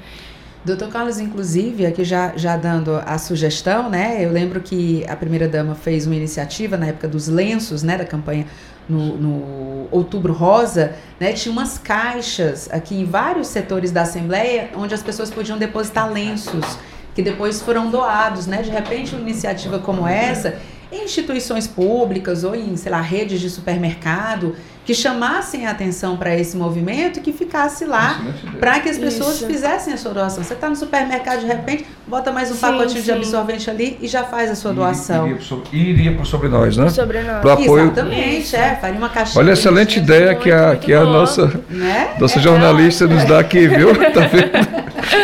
[0.65, 4.25] Doutor Carlos, inclusive, aqui já, já dando a sugestão, né?
[4.25, 7.99] Eu lembro que a primeira-dama fez uma iniciativa na época dos lenços, né?
[7.99, 8.47] Da campanha
[8.89, 14.95] no, no, Outubro Rosa, né, tinha umas caixas aqui em vários setores da Assembleia onde
[14.95, 16.79] as pessoas podiam depositar lenços
[17.15, 18.63] que depois foram doados, né?
[18.63, 20.59] De repente, uma iniciativa como essa,
[20.91, 26.37] em instituições públicas ou em, sei lá, redes de supermercado, que chamassem a atenção para
[26.37, 28.21] esse movimento e que ficasse lá
[28.59, 29.47] para que as pessoas Isso.
[29.47, 30.43] fizessem a sua doação.
[30.43, 33.03] Você está no supermercado, de repente, bota mais um sim, pacotinho sim.
[33.03, 35.37] de absorvente ali e já faz a sua doação.
[35.73, 36.89] E iria por sobre nós, né?
[36.91, 37.41] Sobre nós.
[37.41, 37.85] Pro apoio.
[37.85, 38.77] Exatamente, é.
[38.77, 39.43] Faria uma caixinha.
[39.43, 42.15] Olha, excelente ideia que a, que a nossa, né?
[42.19, 43.93] nossa é jornalista nos dá aqui, viu?
[44.13, 44.83] Tá vendo?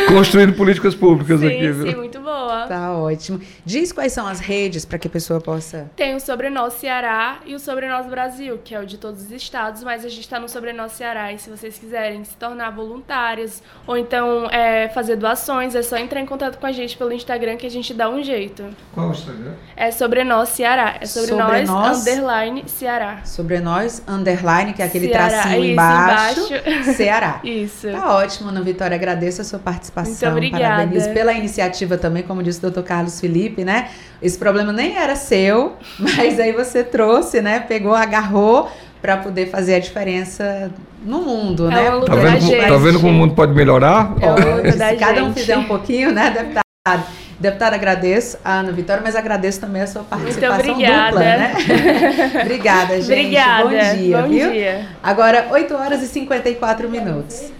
[0.08, 1.90] Construindo políticas públicas sim, aqui, viu?
[1.90, 2.66] Sim, muito boa.
[2.66, 3.40] Tá ótimo.
[3.64, 5.90] Diz quais são as redes para que a pessoa possa.
[5.96, 9.47] Tem o Sobrenós Ceará e o Sobrenós Brasil, que é o de todos os estados,
[9.82, 11.32] mas a gente está no Sobrenós Ceará.
[11.32, 16.20] E se vocês quiserem se tornar voluntários ou então é, fazer doações, é só entrar
[16.20, 18.64] em contato com a gente pelo Instagram que a gente dá um jeito.
[18.92, 19.52] Qual o Instagram?
[19.76, 20.96] É Sobrenós Ceará.
[21.00, 23.20] É Sobrenós, nós, underline Ceará.
[23.24, 25.28] Sobrenós underline, que é aquele Ceará.
[25.28, 26.54] tracinho Isso, embaixo.
[26.54, 26.92] embaixo.
[26.94, 27.40] Ceará.
[27.44, 27.90] Isso.
[27.90, 28.94] Tá ótimo, Ana Vitória.
[28.94, 30.32] Agradeço a sua participação.
[30.32, 30.64] Muito obrigada.
[30.64, 33.90] Parabenizo pela iniciativa também, como disse o doutor Carlos Felipe, né?
[34.20, 37.60] Esse problema nem era seu, mas aí você trouxe, né?
[37.60, 38.70] Pegou, agarrou
[39.00, 40.70] para poder fazer a diferença
[41.04, 41.90] no mundo, é né?
[42.06, 44.14] Tá vendo, tá vendo como o mundo pode melhorar?
[44.20, 47.06] É se cada um fizer um pouquinho, né, deputado?
[47.40, 51.54] Deputada, agradeço a Ana Vitória, mas agradeço também a sua participação dupla, né?
[52.42, 53.12] obrigada, gente.
[53.12, 53.62] Obrigada.
[53.62, 54.50] Bom dia, Bom viu?
[54.50, 54.86] Dia.
[55.00, 57.52] Agora, 8 horas e 54 minutos.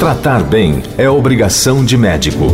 [0.00, 2.46] Tratar bem é obrigação de médico.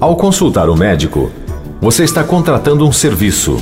[0.00, 1.32] Ao consultar o médico,
[1.80, 3.56] você está contratando um serviço.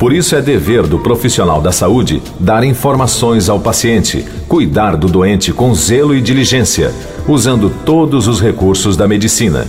[0.00, 5.52] Por isso é dever do profissional da saúde dar informações ao paciente, cuidar do doente
[5.52, 6.90] com zelo e diligência,
[7.28, 9.66] usando todos os recursos da medicina.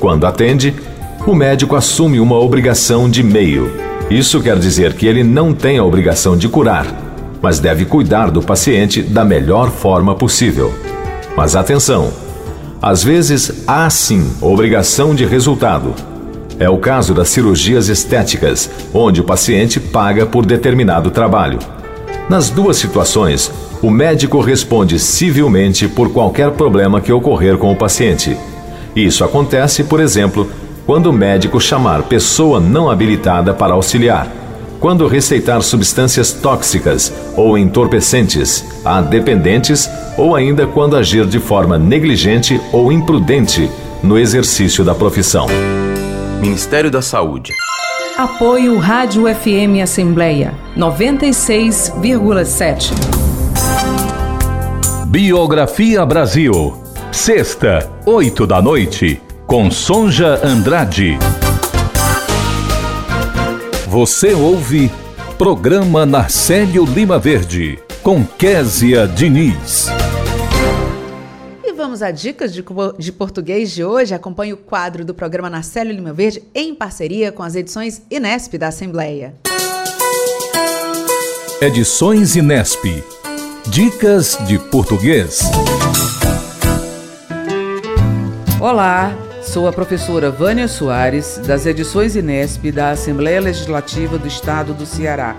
[0.00, 0.74] Quando atende,
[1.24, 3.70] o médico assume uma obrigação de meio.
[4.10, 6.84] Isso quer dizer que ele não tem a obrigação de curar,
[7.40, 10.74] mas deve cuidar do paciente da melhor forma possível.
[11.36, 12.12] Mas atenção!
[12.82, 16.17] Às vezes há sim obrigação de resultado.
[16.58, 21.58] É o caso das cirurgias estéticas, onde o paciente paga por determinado trabalho.
[22.28, 23.50] Nas duas situações,
[23.80, 28.36] o médico responde civilmente por qualquer problema que ocorrer com o paciente.
[28.94, 30.50] Isso acontece, por exemplo,
[30.84, 34.38] quando o médico chamar pessoa não habilitada para auxiliar
[34.80, 42.60] quando receitar substâncias tóxicas ou entorpecentes a dependentes ou ainda quando agir de forma negligente
[42.72, 43.68] ou imprudente
[44.02, 45.46] no exercício da profissão.
[46.40, 47.52] Ministério da Saúde.
[48.16, 52.92] Apoio Rádio FM Assembleia 96,7.
[55.06, 56.80] Biografia Brasil.
[57.10, 61.18] Sexta, oito da noite, com Sonja Andrade.
[63.88, 64.90] Você ouve
[65.36, 69.88] Programa Narcélio Lima Verde, com Késia Diniz.
[71.98, 72.64] Vamos a dicas de,
[72.96, 74.14] de português de hoje.
[74.14, 78.68] Acompanhe o quadro do programa Narcélio Lima Verde em parceria com as edições Inesp da
[78.68, 79.34] Assembleia.
[81.60, 82.84] Edições Inesp.
[83.66, 85.40] Dicas de português.
[88.60, 94.86] Olá, sou a professora Vânia Soares, das Edições Inesp da Assembleia Legislativa do Estado do
[94.86, 95.36] Ceará.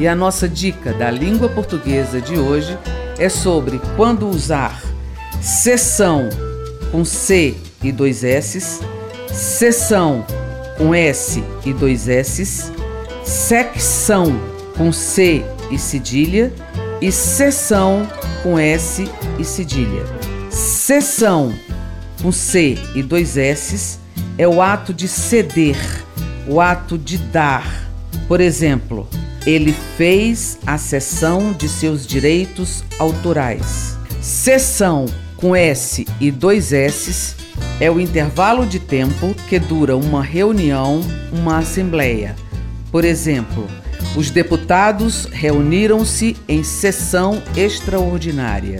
[0.00, 2.76] E a nossa dica da língua portuguesa de hoje
[3.16, 4.93] é sobre quando usar
[5.44, 6.30] sessão
[6.90, 8.80] com C e dois S,
[9.30, 10.24] sessão
[10.78, 12.72] com S e dois S,
[13.22, 14.40] secção
[14.74, 16.50] com C e cedilha
[16.98, 18.08] e sessão
[18.42, 19.06] com S
[19.38, 20.06] e cedilha.
[20.50, 21.52] Sessão
[22.22, 23.98] com C e dois S
[24.38, 25.76] é o ato de ceder,
[26.48, 27.86] o ato de dar.
[28.26, 29.06] Por exemplo,
[29.44, 33.98] ele fez a cessão de seus direitos autorais.
[34.22, 35.04] Sessão
[35.36, 37.34] com S e dois S
[37.80, 41.00] é o intervalo de tempo que dura uma reunião,
[41.32, 42.34] uma assembleia.
[42.90, 43.68] Por exemplo,
[44.16, 48.78] os deputados reuniram-se em sessão extraordinária.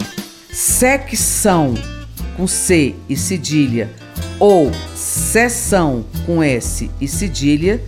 [0.51, 1.73] Secção
[2.37, 3.91] com C e cedilha
[4.39, 7.81] ou sessão com S e cedilha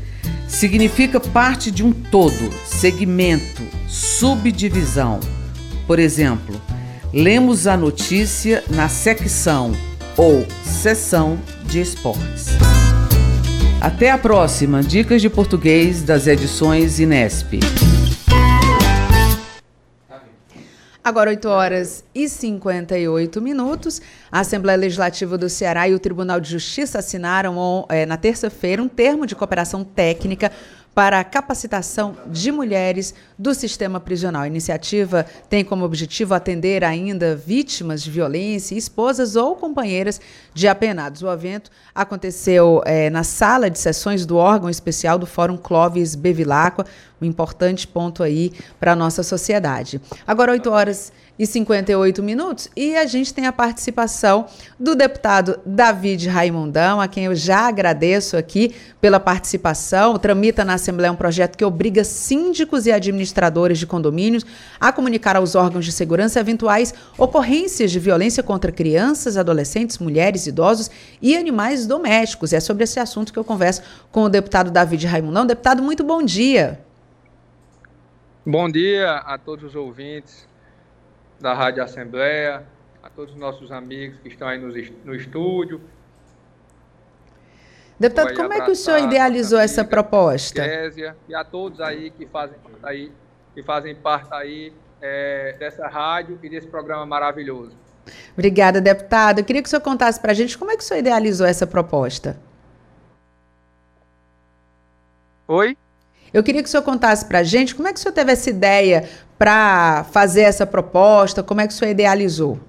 [0.48, 5.20] significa parte de um todo, segmento, subdivisão.
[5.86, 6.60] Por exemplo,
[7.14, 9.72] lemos a notícia na secção
[10.18, 12.48] ou seção de esportes.
[13.80, 17.60] Até a próxima Dicas de Português das edições Inesp.
[21.08, 24.02] Agora 8 horas e 58 minutos.
[24.30, 28.90] A Assembleia Legislativa do Ceará e o Tribunal de Justiça assinaram é, na terça-feira um
[28.90, 30.52] termo de cooperação técnica
[30.98, 34.42] para a capacitação de mulheres do sistema prisional.
[34.42, 40.20] A iniciativa tem como objetivo atender ainda vítimas de violência, esposas ou companheiras
[40.58, 41.22] de apenados.
[41.22, 46.84] O evento aconteceu é, na sala de sessões do órgão especial do Fórum Clóvis Bevilacqua,
[47.22, 50.02] um importante ponto aí para a nossa sociedade.
[50.26, 52.68] Agora, 8 horas e 58 minutos.
[52.76, 54.48] E a gente tem a participação
[54.80, 60.18] do deputado David Raimundão, a quem eu já agradeço aqui pela participação.
[60.18, 64.46] Tramita na Assembleia um projeto que obriga síndicos e administradores de condomínios
[64.80, 70.90] a comunicar aos órgãos de segurança eventuais ocorrências de violência contra crianças, adolescentes, mulheres, idosos
[71.22, 72.54] e animais domésticos.
[72.54, 75.46] É sobre esse assunto que eu converso com o deputado David Raimundão.
[75.46, 76.80] Deputado, muito bom dia.
[78.46, 80.48] Bom dia a todos os ouvintes
[81.40, 82.64] da Rádio Assembleia,
[83.04, 85.82] a todos os nossos amigos que estão aí no, estúdio.
[88.00, 90.64] Deputado, como é que o senhor idealizou essa proposta?
[90.64, 93.12] Késia, e a todos aí que fazem, aí,
[93.54, 97.76] que fazem parte aí é, dessa rádio e desse programa maravilhoso.
[98.34, 99.40] Obrigada, deputado.
[99.40, 101.46] Eu queria que o senhor contasse para a gente como é que o senhor idealizou
[101.46, 102.38] essa proposta.
[105.48, 105.78] Oi?
[106.34, 108.32] Eu queria que o senhor contasse para a gente como é que o senhor teve
[108.32, 111.42] essa ideia para fazer essa proposta?
[111.42, 112.60] Como é que o senhor idealizou?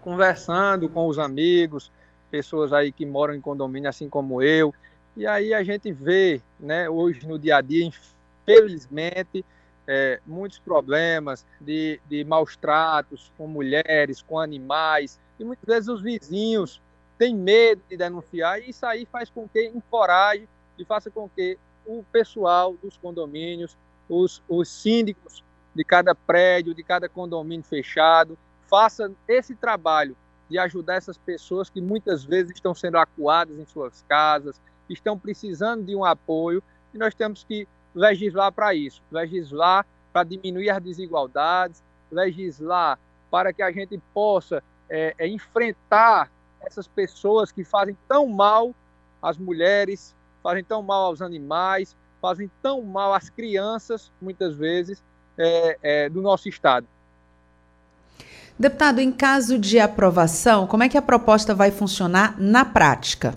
[0.00, 1.90] Conversando com os amigos,
[2.30, 4.74] pessoas aí que moram em condomínio, assim como eu.
[5.16, 9.44] E aí a gente vê, né, hoje no dia a dia, infelizmente,
[9.86, 15.20] é, muitos problemas de, de maus tratos com mulheres, com animais.
[15.38, 16.80] E muitas vezes os vizinhos
[17.18, 21.58] têm medo de denunciar, e isso aí faz com que encoraje e faça com que
[21.86, 23.76] o pessoal dos condomínios
[24.08, 25.42] os, os síndicos
[25.74, 30.16] de cada prédio, de cada condomínio fechado, faça esse trabalho
[30.48, 35.84] de ajudar essas pessoas que muitas vezes estão sendo acuadas em suas casas, estão precisando
[35.84, 36.62] de um apoio,
[36.92, 42.98] e nós temos que legislar para isso, legislar para diminuir as desigualdades, legislar
[43.30, 46.30] para que a gente possa é, é, enfrentar
[46.60, 48.74] essas pessoas que fazem tão mal
[49.20, 55.02] às mulheres, fazem tão mal aos animais, fazem tão mal às crianças, muitas vezes,
[55.36, 56.86] é, é, do nosso Estado.
[58.58, 63.36] Deputado, em caso de aprovação, como é que a proposta vai funcionar na prática?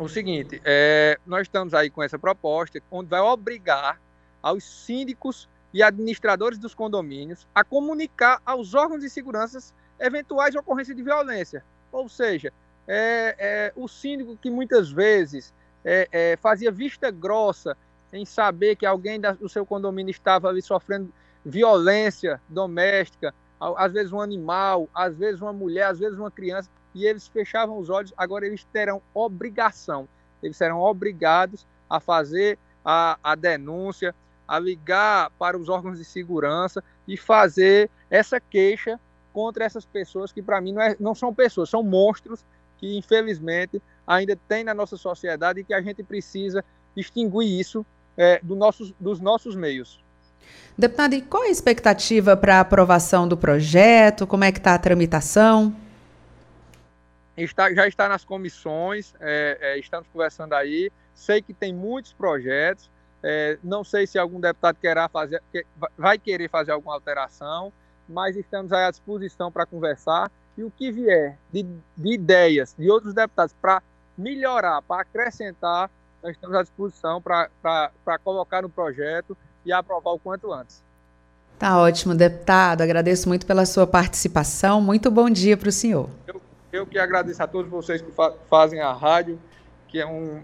[0.00, 4.00] O seguinte, é, nós estamos aí com essa proposta, onde vai obrigar
[4.42, 9.58] aos síndicos e administradores dos condomínios a comunicar aos órgãos de segurança
[9.98, 11.62] eventuais ocorrências de violência.
[11.92, 12.50] Ou seja,
[12.88, 15.52] é, é, o síndico que muitas vezes
[15.84, 17.76] é, é, fazia vista grossa
[18.10, 21.12] em saber que alguém da, do seu condomínio estava ali sofrendo
[21.44, 23.34] violência doméstica,
[23.76, 27.78] às vezes um animal, às vezes uma mulher, às vezes uma criança, e eles fechavam
[27.78, 30.08] os olhos, agora eles terão obrigação,
[30.42, 34.14] eles serão obrigados a fazer a, a denúncia,
[34.46, 38.98] a ligar para os órgãos de segurança e fazer essa queixa
[39.32, 42.44] contra essas pessoas que para mim não, é, não são pessoas, são monstros
[42.78, 46.64] que infelizmente ainda tem na nossa sociedade e que a gente precisa
[46.96, 47.86] extinguir isso
[48.16, 50.02] é, do nossos, dos nossos meios.
[50.76, 54.26] Deputado, e qual a expectativa para a aprovação do projeto?
[54.26, 55.76] Como é que está a tramitação?
[57.44, 60.90] Está, já está nas comissões, é, é, estamos conversando aí.
[61.14, 62.90] Sei que tem muitos projetos.
[63.22, 65.42] É, não sei se algum deputado querá fazer,
[65.96, 67.70] vai querer fazer alguma alteração,
[68.08, 70.30] mas estamos à disposição para conversar.
[70.56, 71.62] E o que vier de,
[71.96, 73.82] de ideias de outros deputados para
[74.16, 75.90] melhorar, para acrescentar,
[76.22, 80.82] nós estamos à disposição para colocar no projeto e aprovar o quanto antes.
[81.58, 82.80] Tá ótimo, deputado.
[82.80, 84.80] Agradeço muito pela sua participação.
[84.80, 86.08] Muito bom dia para o senhor.
[86.26, 86.40] Eu,
[86.72, 89.38] eu, que agradeço a todos vocês que fa fazem a rádio,
[89.88, 90.40] que é um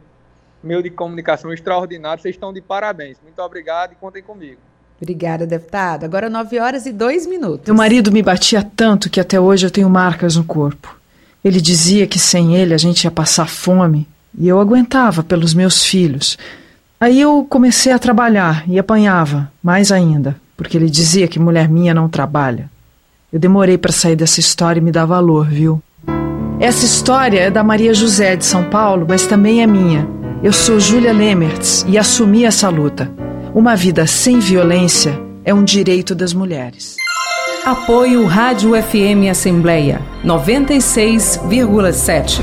[0.63, 2.23] meio de comunicação extraordinário.
[2.23, 3.19] Vocês estão de parabéns.
[3.23, 4.61] Muito obrigado e contem comigo.
[5.01, 6.05] Obrigada, deputado.
[6.05, 7.67] Agora 9 horas e 2 minutos.
[7.67, 10.99] Meu marido me batia tanto que até hoje eu tenho marcas no corpo.
[11.45, 15.85] Ele dizia que sem ele a gente ia passar fome e eu aguentava pelos meus
[15.85, 16.37] filhos.
[16.99, 21.95] Aí eu comecei a trabalhar e apanhava, mais ainda, porque ele dizia que mulher minha
[21.95, 22.71] não trabalha.
[23.31, 25.83] Eu demorei para sair dessa história e me dar valor, viu?
[26.59, 30.09] Essa história é da Maria José de São Paulo, mas também é minha.
[30.43, 33.13] Eu sou Júlia Lemertz e assumi essa luta.
[33.55, 36.97] Uma vida sem violência é um direito das mulheres.
[37.65, 42.41] Apoio Rádio FM Assembleia 96,7.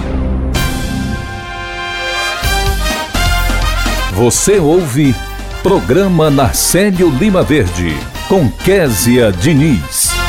[4.14, 5.16] Você ouve
[5.64, 7.98] Programa Narcélio Lima Verde,
[8.28, 10.23] com Késia Diniz.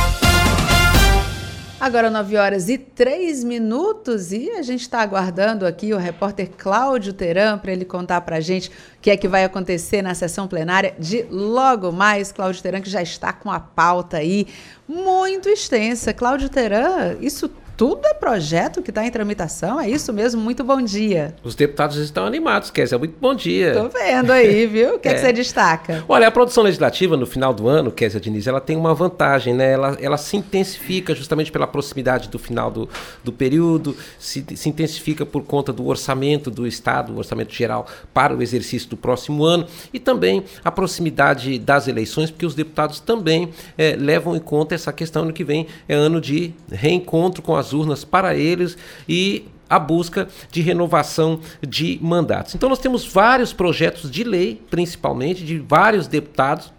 [1.84, 7.12] Agora 9 horas e 3 minutos e a gente está aguardando aqui o repórter Cláudio
[7.12, 8.72] Teran para ele contar para a gente o
[9.02, 12.32] que é que vai acontecer na sessão plenária de logo mais.
[12.32, 14.46] Cláudio Teran que já está com a pauta aí
[14.88, 16.14] muito extensa.
[16.14, 17.63] Cláudio Teran, isso tudo
[18.04, 19.80] é projeto que está em tramitação?
[19.80, 20.40] É isso mesmo?
[20.40, 21.34] Muito bom dia.
[21.42, 22.96] Os deputados estão animados, Kézia.
[22.98, 23.68] Muito bom dia.
[23.68, 24.94] Estou vendo aí, viu?
[24.94, 25.14] O que, é.
[25.14, 26.04] que você destaca?
[26.08, 29.72] Olha, a produção legislativa no final do ano, Kézia Diniz, ela tem uma vantagem, né?
[29.72, 32.88] Ela, ela se intensifica justamente pela proximidade do final do,
[33.24, 38.34] do período, se, se intensifica por conta do orçamento do Estado, o orçamento geral para
[38.34, 43.50] o exercício do próximo ano e também a proximidade das eleições, porque os deputados também
[43.76, 47.63] é, levam em conta essa questão no que vem é ano de reencontro com as
[47.64, 48.76] as urnas para eles
[49.08, 52.54] e a busca de renovação de mandatos.
[52.54, 56.72] Então nós temos vários projetos de lei, principalmente de vários deputados,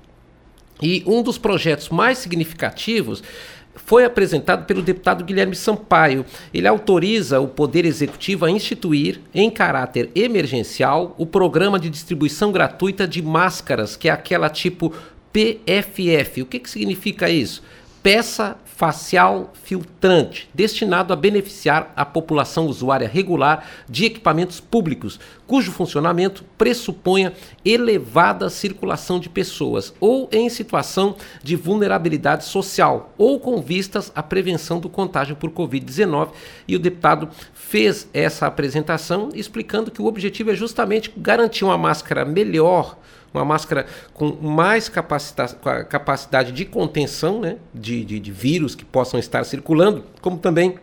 [0.81, 3.23] e um dos projetos mais significativos
[3.75, 6.25] foi apresentado pelo deputado Guilherme Sampaio.
[6.53, 13.07] Ele autoriza o Poder Executivo a instituir, em caráter emergencial, o programa de distribuição gratuita
[13.07, 14.93] de máscaras, que é aquela tipo
[15.33, 16.41] PFF.
[16.41, 17.61] O que, que significa isso?
[18.05, 26.45] Peça facial filtrante, destinado a beneficiar a população usuária regular de equipamentos públicos, cujo funcionamento
[26.55, 27.33] pressuponha
[27.65, 34.79] elevada circulação de pessoas ou em situação de vulnerabilidade social ou com vistas à prevenção
[34.79, 36.29] do contágio por Covid-19.
[36.67, 42.23] E o deputado fez essa apresentação explicando que o objetivo é justamente garantir uma máscara
[42.23, 42.99] melhor
[43.35, 49.43] uma máscara com mais capacidade de contenção né, de, de, de vírus que possam estar
[49.43, 50.79] circulando, como também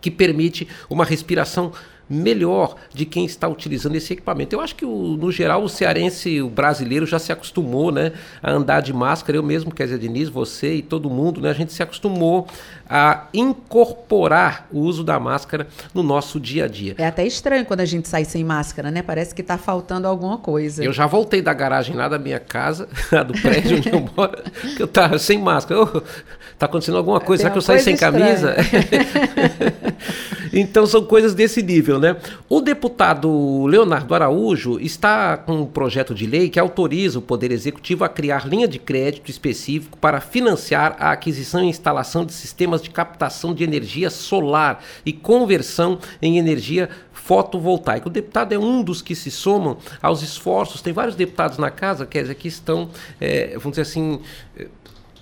[0.00, 1.72] que permite uma respiração
[2.08, 4.54] melhor de quem está utilizando esse equipamento.
[4.54, 8.50] Eu acho que, o, no geral, o cearense, o brasileiro já se acostumou né, a
[8.50, 9.38] andar de máscara.
[9.38, 12.46] Eu mesmo, quer dizer, Denise, você e todo mundo, né, a gente se acostumou
[12.88, 16.94] a incorporar o uso da máscara no nosso dia a dia.
[16.98, 19.02] É até estranho quando a gente sai sem máscara, né?
[19.02, 20.84] Parece que está faltando alguma coisa.
[20.84, 22.88] Eu já voltei da garagem lá da minha casa,
[23.26, 24.42] do prédio onde eu moro,
[24.76, 25.80] que eu estava sem máscara.
[25.82, 26.02] Oh,
[26.58, 27.42] tá acontecendo alguma coisa?
[27.42, 28.12] Será que eu saí sem estranha.
[28.12, 28.56] camisa?
[30.52, 32.16] então são coisas desse nível, né?
[32.48, 38.04] O deputado Leonardo Araújo está com um projeto de lei que autoriza o Poder Executivo
[38.04, 42.90] a criar linha de crédito específico para financiar a aquisição e instalação de sistemas de
[42.90, 46.88] captação de energia solar e conversão em energia
[47.24, 48.08] fotovoltaica.
[48.08, 50.82] O deputado é um dos que se somam aos esforços.
[50.82, 54.20] Tem vários deputados na casa, quer dizer, que estão, é, vamos dizer assim,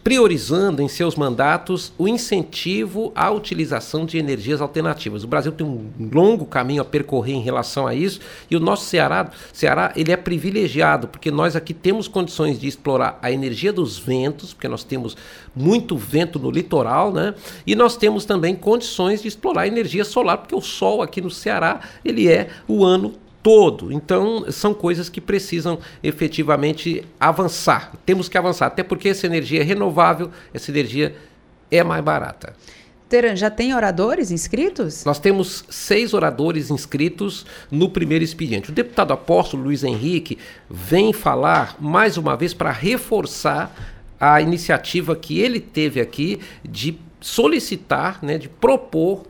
[0.02, 5.22] priorizando em seus mandatos o incentivo à utilização de energias alternativas.
[5.22, 8.84] O Brasil tem um longo caminho a percorrer em relação a isso e o nosso
[8.84, 13.98] Ceará, Ceará ele é privilegiado porque nós aqui temos condições de explorar a energia dos
[13.98, 15.16] ventos, porque nós temos
[15.54, 17.34] muito vento no litoral, né?
[17.66, 21.30] E nós temos também condições de explorar a energia solar, porque o sol aqui no
[21.30, 23.92] Ceará ele é o ano todo.
[23.92, 27.92] Então, são coisas que precisam efetivamente avançar.
[28.06, 31.14] Temos que avançar, até porque essa energia é renovável, essa energia
[31.70, 32.54] é mais barata.
[33.08, 35.04] Teran, já tem oradores inscritos?
[35.04, 38.70] Nós temos seis oradores inscritos no primeiro expediente.
[38.70, 40.38] O deputado apóstolo Luiz Henrique
[40.70, 43.74] vem falar mais uma vez para reforçar
[44.18, 49.24] a iniciativa que ele teve aqui de solicitar, né, de propor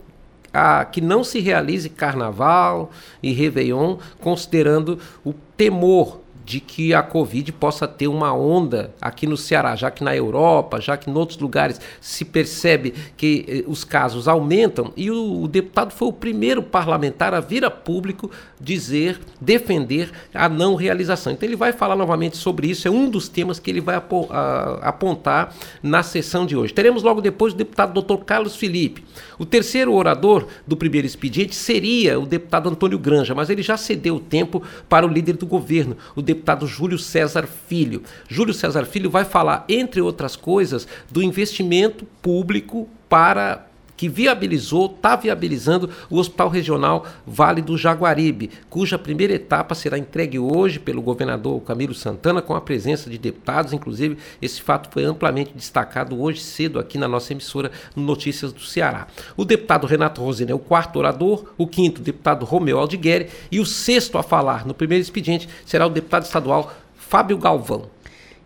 [0.53, 2.91] a, que não se realize carnaval
[3.23, 9.37] e Réveillon, considerando o temor de que a Covid possa ter uma onda aqui no
[9.37, 13.85] Ceará, já que na Europa, já que em outros lugares se percebe que eh, os
[13.85, 19.21] casos aumentam, e o, o, deputado foi o primeiro parlamentar a vir a público dizer,
[19.41, 21.33] defender a não realização.
[21.33, 24.29] Então ele vai falar novamente sobre isso, é um dos temas que ele vai apo,
[24.31, 26.73] a, apontar na sessão de hoje.
[26.73, 28.25] Teremos logo depois o deputado Dr.
[28.25, 29.05] Carlos Felipe.
[29.39, 34.17] O terceiro orador do primeiro expediente seria o deputado Antônio Granja, mas ele já cedeu
[34.17, 38.03] o tempo para o líder do governo, o deputado Júlio César Filho.
[38.29, 45.17] Júlio César Filho vai falar, entre outras coisas, do investimento público para que viabilizou, está
[45.17, 51.61] viabilizando o Hospital Regional Vale do Jaguaribe, cuja primeira etapa será entregue hoje pelo governador
[51.63, 53.73] Camilo Santana, com a presença de deputados.
[53.73, 58.61] Inclusive, esse fato foi amplamente destacado hoje cedo aqui na nossa emissora no Notícias do
[58.61, 59.07] Ceará.
[59.37, 63.61] O deputado Renato Rosina é o quarto orador, o quinto, o deputado Romeu Aldigueri, e
[63.61, 67.92] o sexto a falar no primeiro expediente será o deputado estadual Fábio Galvão.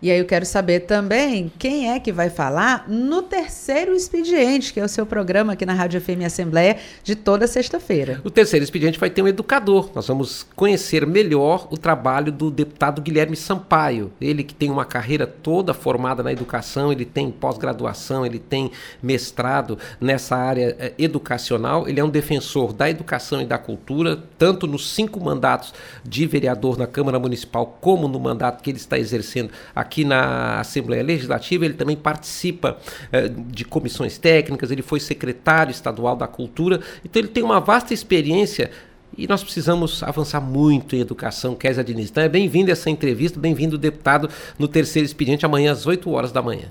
[0.03, 4.79] E aí eu quero saber também quem é que vai falar no terceiro expediente, que
[4.79, 8.21] é o seu programa aqui na Rádio FM Assembleia de toda sexta-feira.
[8.23, 9.91] O terceiro expediente vai ter um educador.
[9.95, 14.13] Nós vamos conhecer melhor o trabalho do deputado Guilherme Sampaio.
[14.21, 18.71] Ele que tem uma carreira toda formada na educação, ele tem pós-graduação, ele tem
[19.03, 21.89] mestrado nessa área eh, educacional.
[21.89, 25.73] Ele é um defensor da educação e da cultura, tanto nos cinco mandatos
[26.05, 30.61] de vereador na Câmara Municipal, como no mandato que ele está exercendo aqui aqui na
[30.61, 32.77] Assembleia Legislativa, ele também participa
[33.13, 37.95] eh, de comissões técnicas, ele foi secretário estadual da Cultura, então ele tem uma vasta
[37.95, 38.71] experiência
[39.17, 42.11] e nós precisamos avançar muito em educação, Kézia Diniz.
[42.11, 46.43] Então é bem-vindo essa entrevista, bem-vindo deputado no terceiro expediente, amanhã às 8 horas da
[46.43, 46.67] manhã.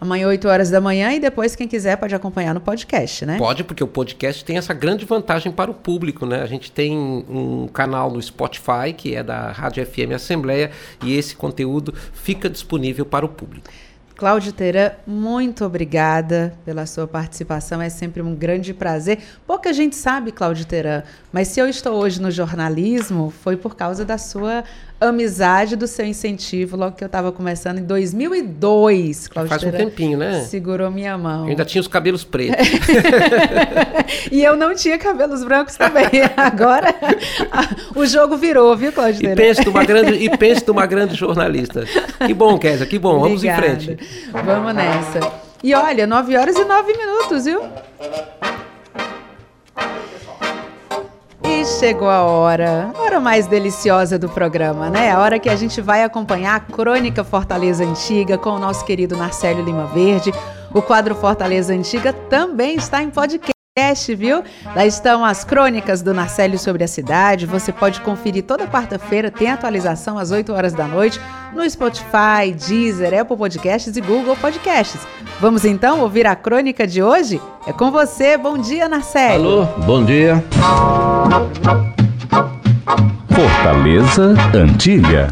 [0.00, 3.36] Amanhã, 8 horas da manhã, e depois, quem quiser, pode acompanhar no podcast, né?
[3.36, 6.40] Pode, porque o podcast tem essa grande vantagem para o público, né?
[6.40, 10.70] A gente tem um canal no Spotify, que é da Rádio FM Assembleia,
[11.02, 13.68] e esse conteúdo fica disponível para o público.
[14.18, 17.80] Cláudio Teran, muito obrigada pela sua participação.
[17.80, 19.20] É sempre um grande prazer.
[19.46, 24.04] Pouca gente sabe, Cláudio Teran, mas se eu estou hoje no jornalismo, foi por causa
[24.04, 24.64] da sua
[25.00, 29.28] amizade, do seu incentivo, logo que eu estava começando em 2002.
[29.28, 30.40] Cláudio Faz um tempinho, né?
[30.40, 31.44] Segurou minha mão.
[31.44, 32.66] Eu ainda tinha os cabelos pretos.
[34.32, 36.06] e eu não tinha cabelos brancos também.
[36.36, 36.94] Agora
[37.94, 39.32] o jogo virou, viu, Cláudio Teran?
[39.32, 41.84] E pense numa grande, e pense numa grande jornalista.
[42.26, 43.20] Que bom, Kézia, que bom.
[43.20, 43.66] Vamos Obrigada.
[43.66, 44.30] em frente.
[44.32, 45.48] Vamos nessa.
[45.62, 47.60] E olha, 9 horas e 9 minutos, viu?
[51.68, 55.12] Chegou a hora, a hora mais deliciosa do programa, né?
[55.12, 59.16] A hora que a gente vai acompanhar a Crônica Fortaleza Antiga com o nosso querido
[59.16, 60.32] Narcélio Lima Verde.
[60.72, 64.42] O quadro Fortaleza Antiga também está em podcast podcast, viu?
[64.74, 67.46] Lá estão as crônicas do Narcélio sobre a cidade.
[67.46, 71.20] Você pode conferir toda quarta-feira, tem atualização às 8 horas da noite
[71.54, 75.00] no Spotify, Deezer, Apple Podcasts e Google Podcasts.
[75.40, 77.40] Vamos então ouvir a crônica de hoje?
[77.66, 78.36] É com você.
[78.36, 79.46] Bom dia, Narcélio.
[79.46, 80.42] Alô, bom dia.
[83.30, 85.28] Fortaleza Antiga.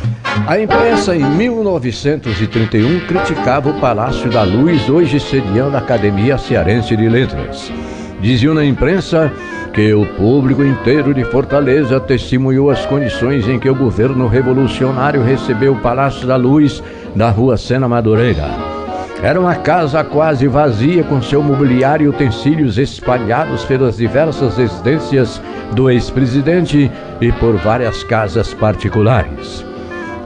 [0.47, 7.09] A imprensa em 1931 criticava o Palácio da Luz, hoje sediando a Academia Cearense de
[7.09, 7.73] Letras.
[8.21, 9.31] Diziam na imprensa
[9.73, 15.75] que o público inteiro de Fortaleza testemunhou as condições em que o governo revolucionário recebeu
[15.75, 16.83] o Palácio da Luz
[17.15, 18.77] da rua Sena Madureira.
[19.23, 25.41] Era uma casa quase vazia, com seu mobiliário e utensílios espalhados pelas diversas residências
[25.73, 26.91] do ex-presidente
[27.21, 29.65] e por várias casas particulares.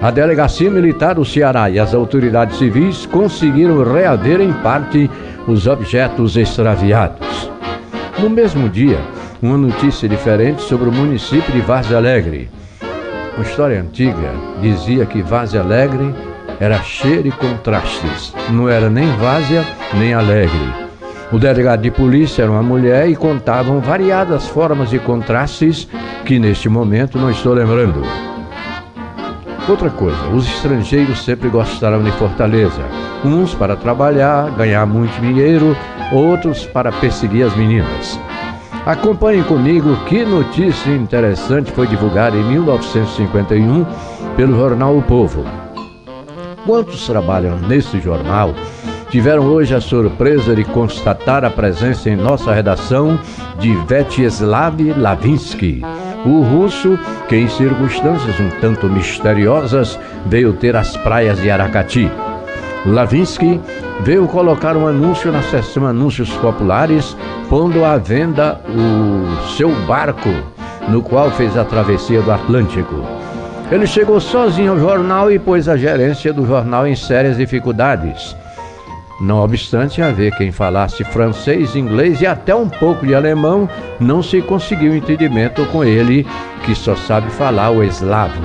[0.02, 5.10] A Delegacia Militar do Ceará e as autoridades civis conseguiram reaver em parte
[5.46, 7.50] os objetos extraviados.
[8.20, 9.00] No mesmo dia,
[9.40, 12.50] uma notícia diferente sobre o município de Vaz Alegre.
[13.34, 16.14] Uma história antiga dizia que Vaz Alegre
[16.60, 19.64] era cheio de contrastes, não era nem várzea
[19.94, 20.74] nem alegre.
[21.32, 25.88] O delegado de polícia era uma mulher e contavam variadas formas de contrastes
[26.26, 28.02] que neste momento não estou lembrando.
[29.68, 32.82] Outra coisa, os estrangeiros sempre gostaram de Fortaleza.
[33.24, 35.76] Uns para trabalhar, ganhar muito dinheiro,
[36.12, 38.18] outros para perseguir as meninas.
[38.86, 43.84] Acompanhe comigo que notícia interessante foi divulgada em 1951
[44.36, 45.44] pelo jornal O Povo.
[46.64, 48.54] Quantos trabalham nesse jornal
[49.10, 53.18] tiveram hoje a surpresa de constatar a presença em nossa redação
[53.58, 55.82] de Vyacheslav Lavinsky,
[56.24, 56.98] o russo
[57.28, 62.10] que, em circunstâncias um tanto misteriosas, veio ter as praias de Aracati.
[62.86, 63.60] Lavinsky
[64.00, 67.16] veio colocar um anúncio na seção Anúncios Populares,
[67.48, 70.30] pondo à venda o seu barco,
[70.88, 73.04] no qual fez a travessia do Atlântico.
[73.70, 78.34] Ele chegou sozinho ao jornal e pôs a gerência do jornal em sérias dificuldades.
[79.20, 83.68] Não obstante haver quem falasse francês, inglês e até um pouco de alemão,
[84.00, 86.26] não se conseguiu entendimento com ele,
[86.64, 88.40] que só sabe falar o eslavo.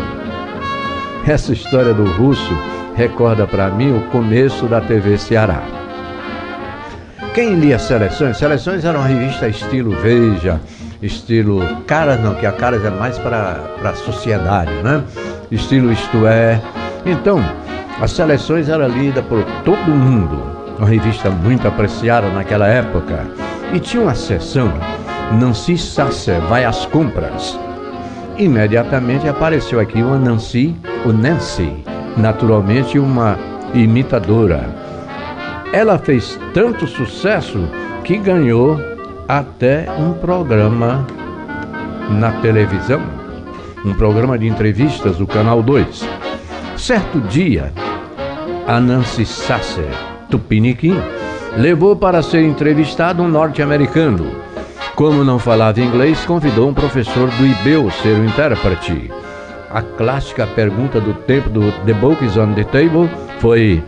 [1.26, 2.53] Essa história do russo
[2.95, 5.64] recorda para mim o começo da TV Ceará.
[7.34, 8.38] Quem lia Seleções?
[8.38, 10.60] Seleções era uma revista estilo Veja,
[11.02, 15.03] estilo Caras não, que a Caras é mais para a sociedade, né?
[15.52, 16.61] Estilo Isto É.
[17.06, 17.43] Então,
[18.02, 23.26] as Seleções era lida por todo mundo, uma revista muito apreciada naquela época.
[23.73, 24.72] E tinha uma seção,
[25.39, 27.57] Nancy Sasser vai às compras.
[28.38, 30.76] Imediatamente apareceu aqui uma Nancy,
[31.06, 31.84] o Nancy,
[32.18, 33.38] naturalmente uma
[33.73, 34.64] imitadora.
[35.72, 37.68] Ela fez tanto sucesso
[38.03, 38.80] que ganhou
[39.27, 41.06] até um programa
[42.10, 43.02] na televisão,
[43.84, 46.07] um programa de entrevistas do Canal 2.
[46.77, 47.73] Certo dia,
[48.68, 50.95] a Nancy Sasser Tupiniquim
[51.57, 54.31] levou para ser entrevistado um norte-americano.
[54.95, 59.11] Como não falava inglês, convidou um professor do IBEU ser o intérprete.
[59.69, 63.84] A clássica pergunta do tempo do The Book is on the Table foi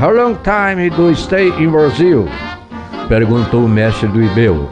[0.00, 2.28] How long time do you stay in Brazil?
[3.08, 4.70] Perguntou o mestre do IBEU.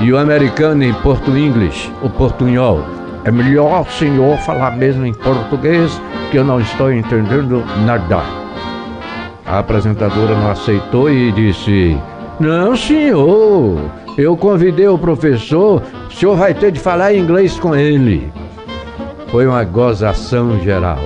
[0.00, 2.84] E o americano em porto-inglês, o portunhol.
[3.24, 6.00] É melhor o senhor falar mesmo em português,
[6.30, 8.47] que eu não estou entendendo nada.
[9.48, 11.96] A apresentadora não aceitou e disse:
[12.38, 13.80] Não, senhor,
[14.18, 18.30] eu convidei o professor, o senhor vai ter de falar inglês com ele.
[19.30, 20.98] Foi uma gozação geral.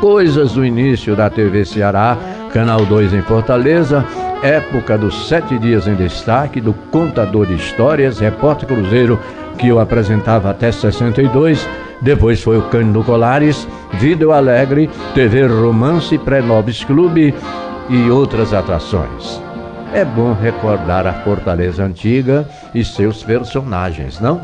[0.00, 2.18] Coisas do início da TV Ceará,
[2.52, 4.04] Canal 2 em Fortaleza,
[4.42, 9.18] época dos Sete Dias em Destaque, do Contador de Histórias, Repórter Cruzeiro,
[9.56, 11.68] que eu apresentava até 62.
[12.00, 17.34] Depois foi o Cândido Colares, Vídeo Alegre, TV Romance, Pré-Nobis Clube
[17.88, 19.40] e outras atrações.
[19.92, 24.40] É bom recordar a Fortaleza Antiga e seus personagens, não?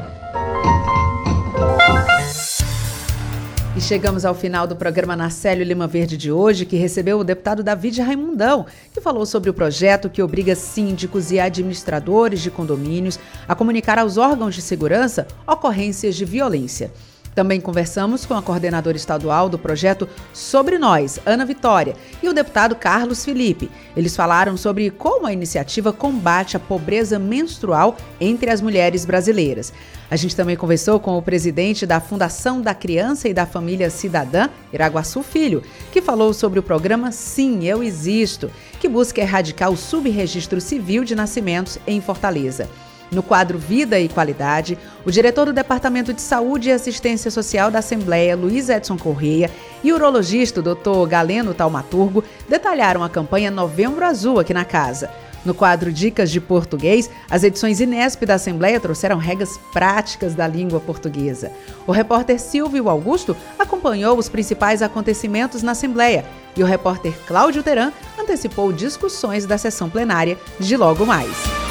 [3.76, 7.62] E chegamos ao final do programa Narcélio Lima Verde de hoje, que recebeu o deputado
[7.62, 13.18] David Raimundão, que falou sobre o projeto que obriga síndicos e administradores de condomínios
[13.48, 16.92] a comunicar aos órgãos de segurança ocorrências de violência.
[17.34, 22.76] Também conversamos com a coordenadora estadual do projeto Sobre Nós, Ana Vitória, e o deputado
[22.76, 23.70] Carlos Felipe.
[23.96, 29.72] Eles falaram sobre como a iniciativa combate a pobreza menstrual entre as mulheres brasileiras.
[30.08, 34.48] A gente também conversou com o presidente da Fundação da Criança e da Família Cidadã,
[34.72, 38.48] Iraguaçu Filho, que falou sobre o programa Sim, Eu Existo,
[38.78, 42.68] que busca erradicar o subregistro civil de nascimentos em Fortaleza.
[43.10, 47.78] No quadro Vida e Qualidade, o diretor do Departamento de Saúde e Assistência Social da
[47.78, 49.50] Assembleia, Luiz Edson Correia,
[49.82, 51.06] e o urologista, Dr.
[51.08, 55.10] Galeno Taumaturgo, detalharam a campanha Novembro Azul aqui na casa.
[55.44, 60.80] No quadro Dicas de Português, as edições Inesp da Assembleia trouxeram regras práticas da língua
[60.80, 61.52] portuguesa.
[61.86, 66.24] O repórter Silvio Augusto acompanhou os principais acontecimentos na Assembleia
[66.56, 71.63] e o repórter Cláudio Teran antecipou discussões da sessão plenária de logo mais.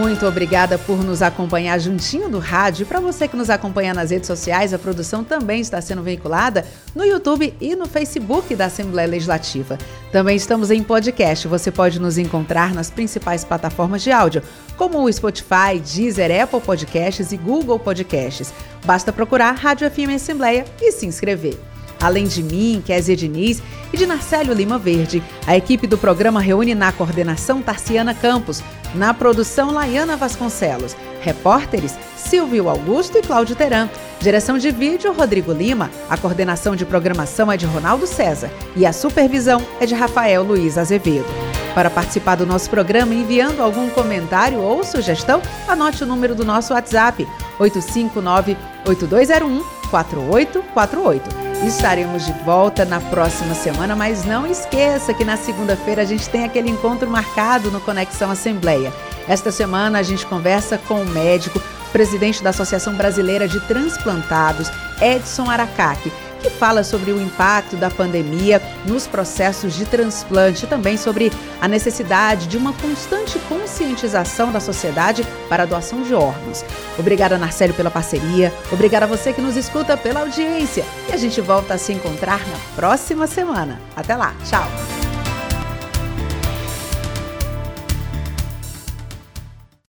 [0.00, 2.84] Muito obrigada por nos acompanhar juntinho do rádio.
[2.84, 6.64] E para você que nos acompanha nas redes sociais, a produção também está sendo veiculada
[6.94, 9.76] no YouTube e no Facebook da Assembleia Legislativa.
[10.10, 11.46] Também estamos em podcast.
[11.46, 14.42] Você pode nos encontrar nas principais plataformas de áudio,
[14.74, 18.54] como o Spotify, Deezer, Apple Podcasts e Google Podcasts.
[18.86, 21.69] Basta procurar Rádio FM Assembleia e se inscrever.
[22.00, 23.62] Além de mim, Kézia Diniz
[23.92, 28.62] e de Narcélio Lima Verde, a equipe do programa reúne na coordenação Tarciana Campos,
[28.94, 33.88] na produção Laiana Vasconcelos, repórteres Silvio Augusto e Cláudio Teran,
[34.20, 38.92] direção de vídeo Rodrigo Lima, a coordenação de programação é de Ronaldo César e a
[38.92, 41.26] supervisão é de Rafael Luiz Azevedo.
[41.74, 46.72] Para participar do nosso programa enviando algum comentário ou sugestão, anote o número do nosso
[46.72, 47.26] WhatsApp
[47.58, 48.56] 859
[48.86, 51.49] 8201 4848.
[51.66, 56.42] Estaremos de volta na próxima semana, mas não esqueça que na segunda-feira a gente tem
[56.42, 58.90] aquele encontro marcado no Conexão Assembleia.
[59.28, 61.60] Esta semana a gente conversa com o médico,
[61.92, 64.70] presidente da Associação Brasileira de Transplantados,
[65.02, 66.10] Edson Aracaki,
[66.40, 71.68] que fala sobre o impacto da pandemia nos processos de transplante e também sobre a
[71.68, 76.64] necessidade de uma constante conscientização da sociedade para a doação de órgãos.
[76.98, 78.52] Obrigada, Narcélio, pela parceria.
[78.72, 80.84] Obrigada a você que nos escuta pela audiência.
[81.08, 83.80] E a gente volta a se encontrar na próxima semana.
[83.96, 84.34] Até lá.
[84.44, 84.99] Tchau.